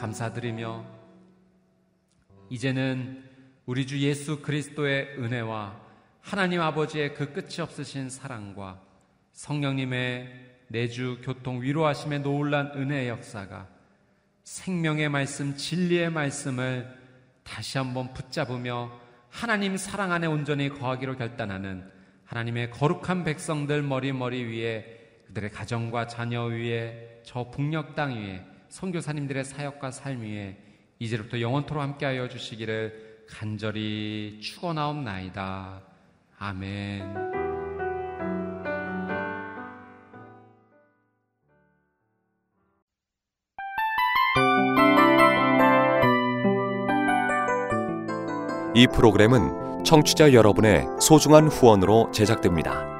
감사드리며 0.00 0.84
이제는 2.48 3.22
우리 3.66 3.86
주 3.86 3.98
예수 4.00 4.40
그리스도의 4.40 5.16
은혜와 5.18 5.78
하나님 6.22 6.62
아버지의 6.62 7.14
그 7.14 7.32
끝이 7.32 7.60
없으신 7.60 8.08
사랑과 8.08 8.80
성령님의 9.32 10.48
내주 10.68 11.18
교통 11.22 11.60
위로하심의 11.60 12.20
놀란 12.20 12.72
은혜의 12.74 13.08
역사가 13.08 13.68
생명의 14.42 15.10
말씀 15.10 15.54
진리의 15.54 16.10
말씀을 16.10 16.98
다시 17.42 17.76
한번 17.78 18.14
붙잡으며 18.14 18.90
하나님 19.28 19.76
사랑 19.76 20.12
안에 20.12 20.26
온전히 20.26 20.70
거하기로 20.70 21.16
결단하는 21.16 21.88
하나님의 22.24 22.70
거룩한 22.70 23.24
백성들 23.24 23.82
머리머리 23.82 24.44
위에 24.44 25.24
그들의 25.26 25.50
가정과 25.50 26.06
자녀 26.06 26.44
위에 26.44 27.20
저 27.22 27.50
북녘 27.50 27.94
땅 27.94 28.14
위에 28.14 28.49
선교사님들의 28.70 29.44
사역과 29.44 29.90
삶 29.90 30.22
위에 30.22 30.56
이제부터 30.98 31.40
영원토로 31.40 31.80
함께하여 31.80 32.28
주시기를 32.28 33.26
간절히 33.28 34.38
축원하옵나이다. 34.40 35.82
아멘. 36.38 37.30
이 48.74 48.86
프로그램은 48.86 49.84
청취자 49.84 50.32
여러분의 50.32 50.86
소중한 51.00 51.48
후원으로 51.48 52.10
제작됩니다. 52.12 52.99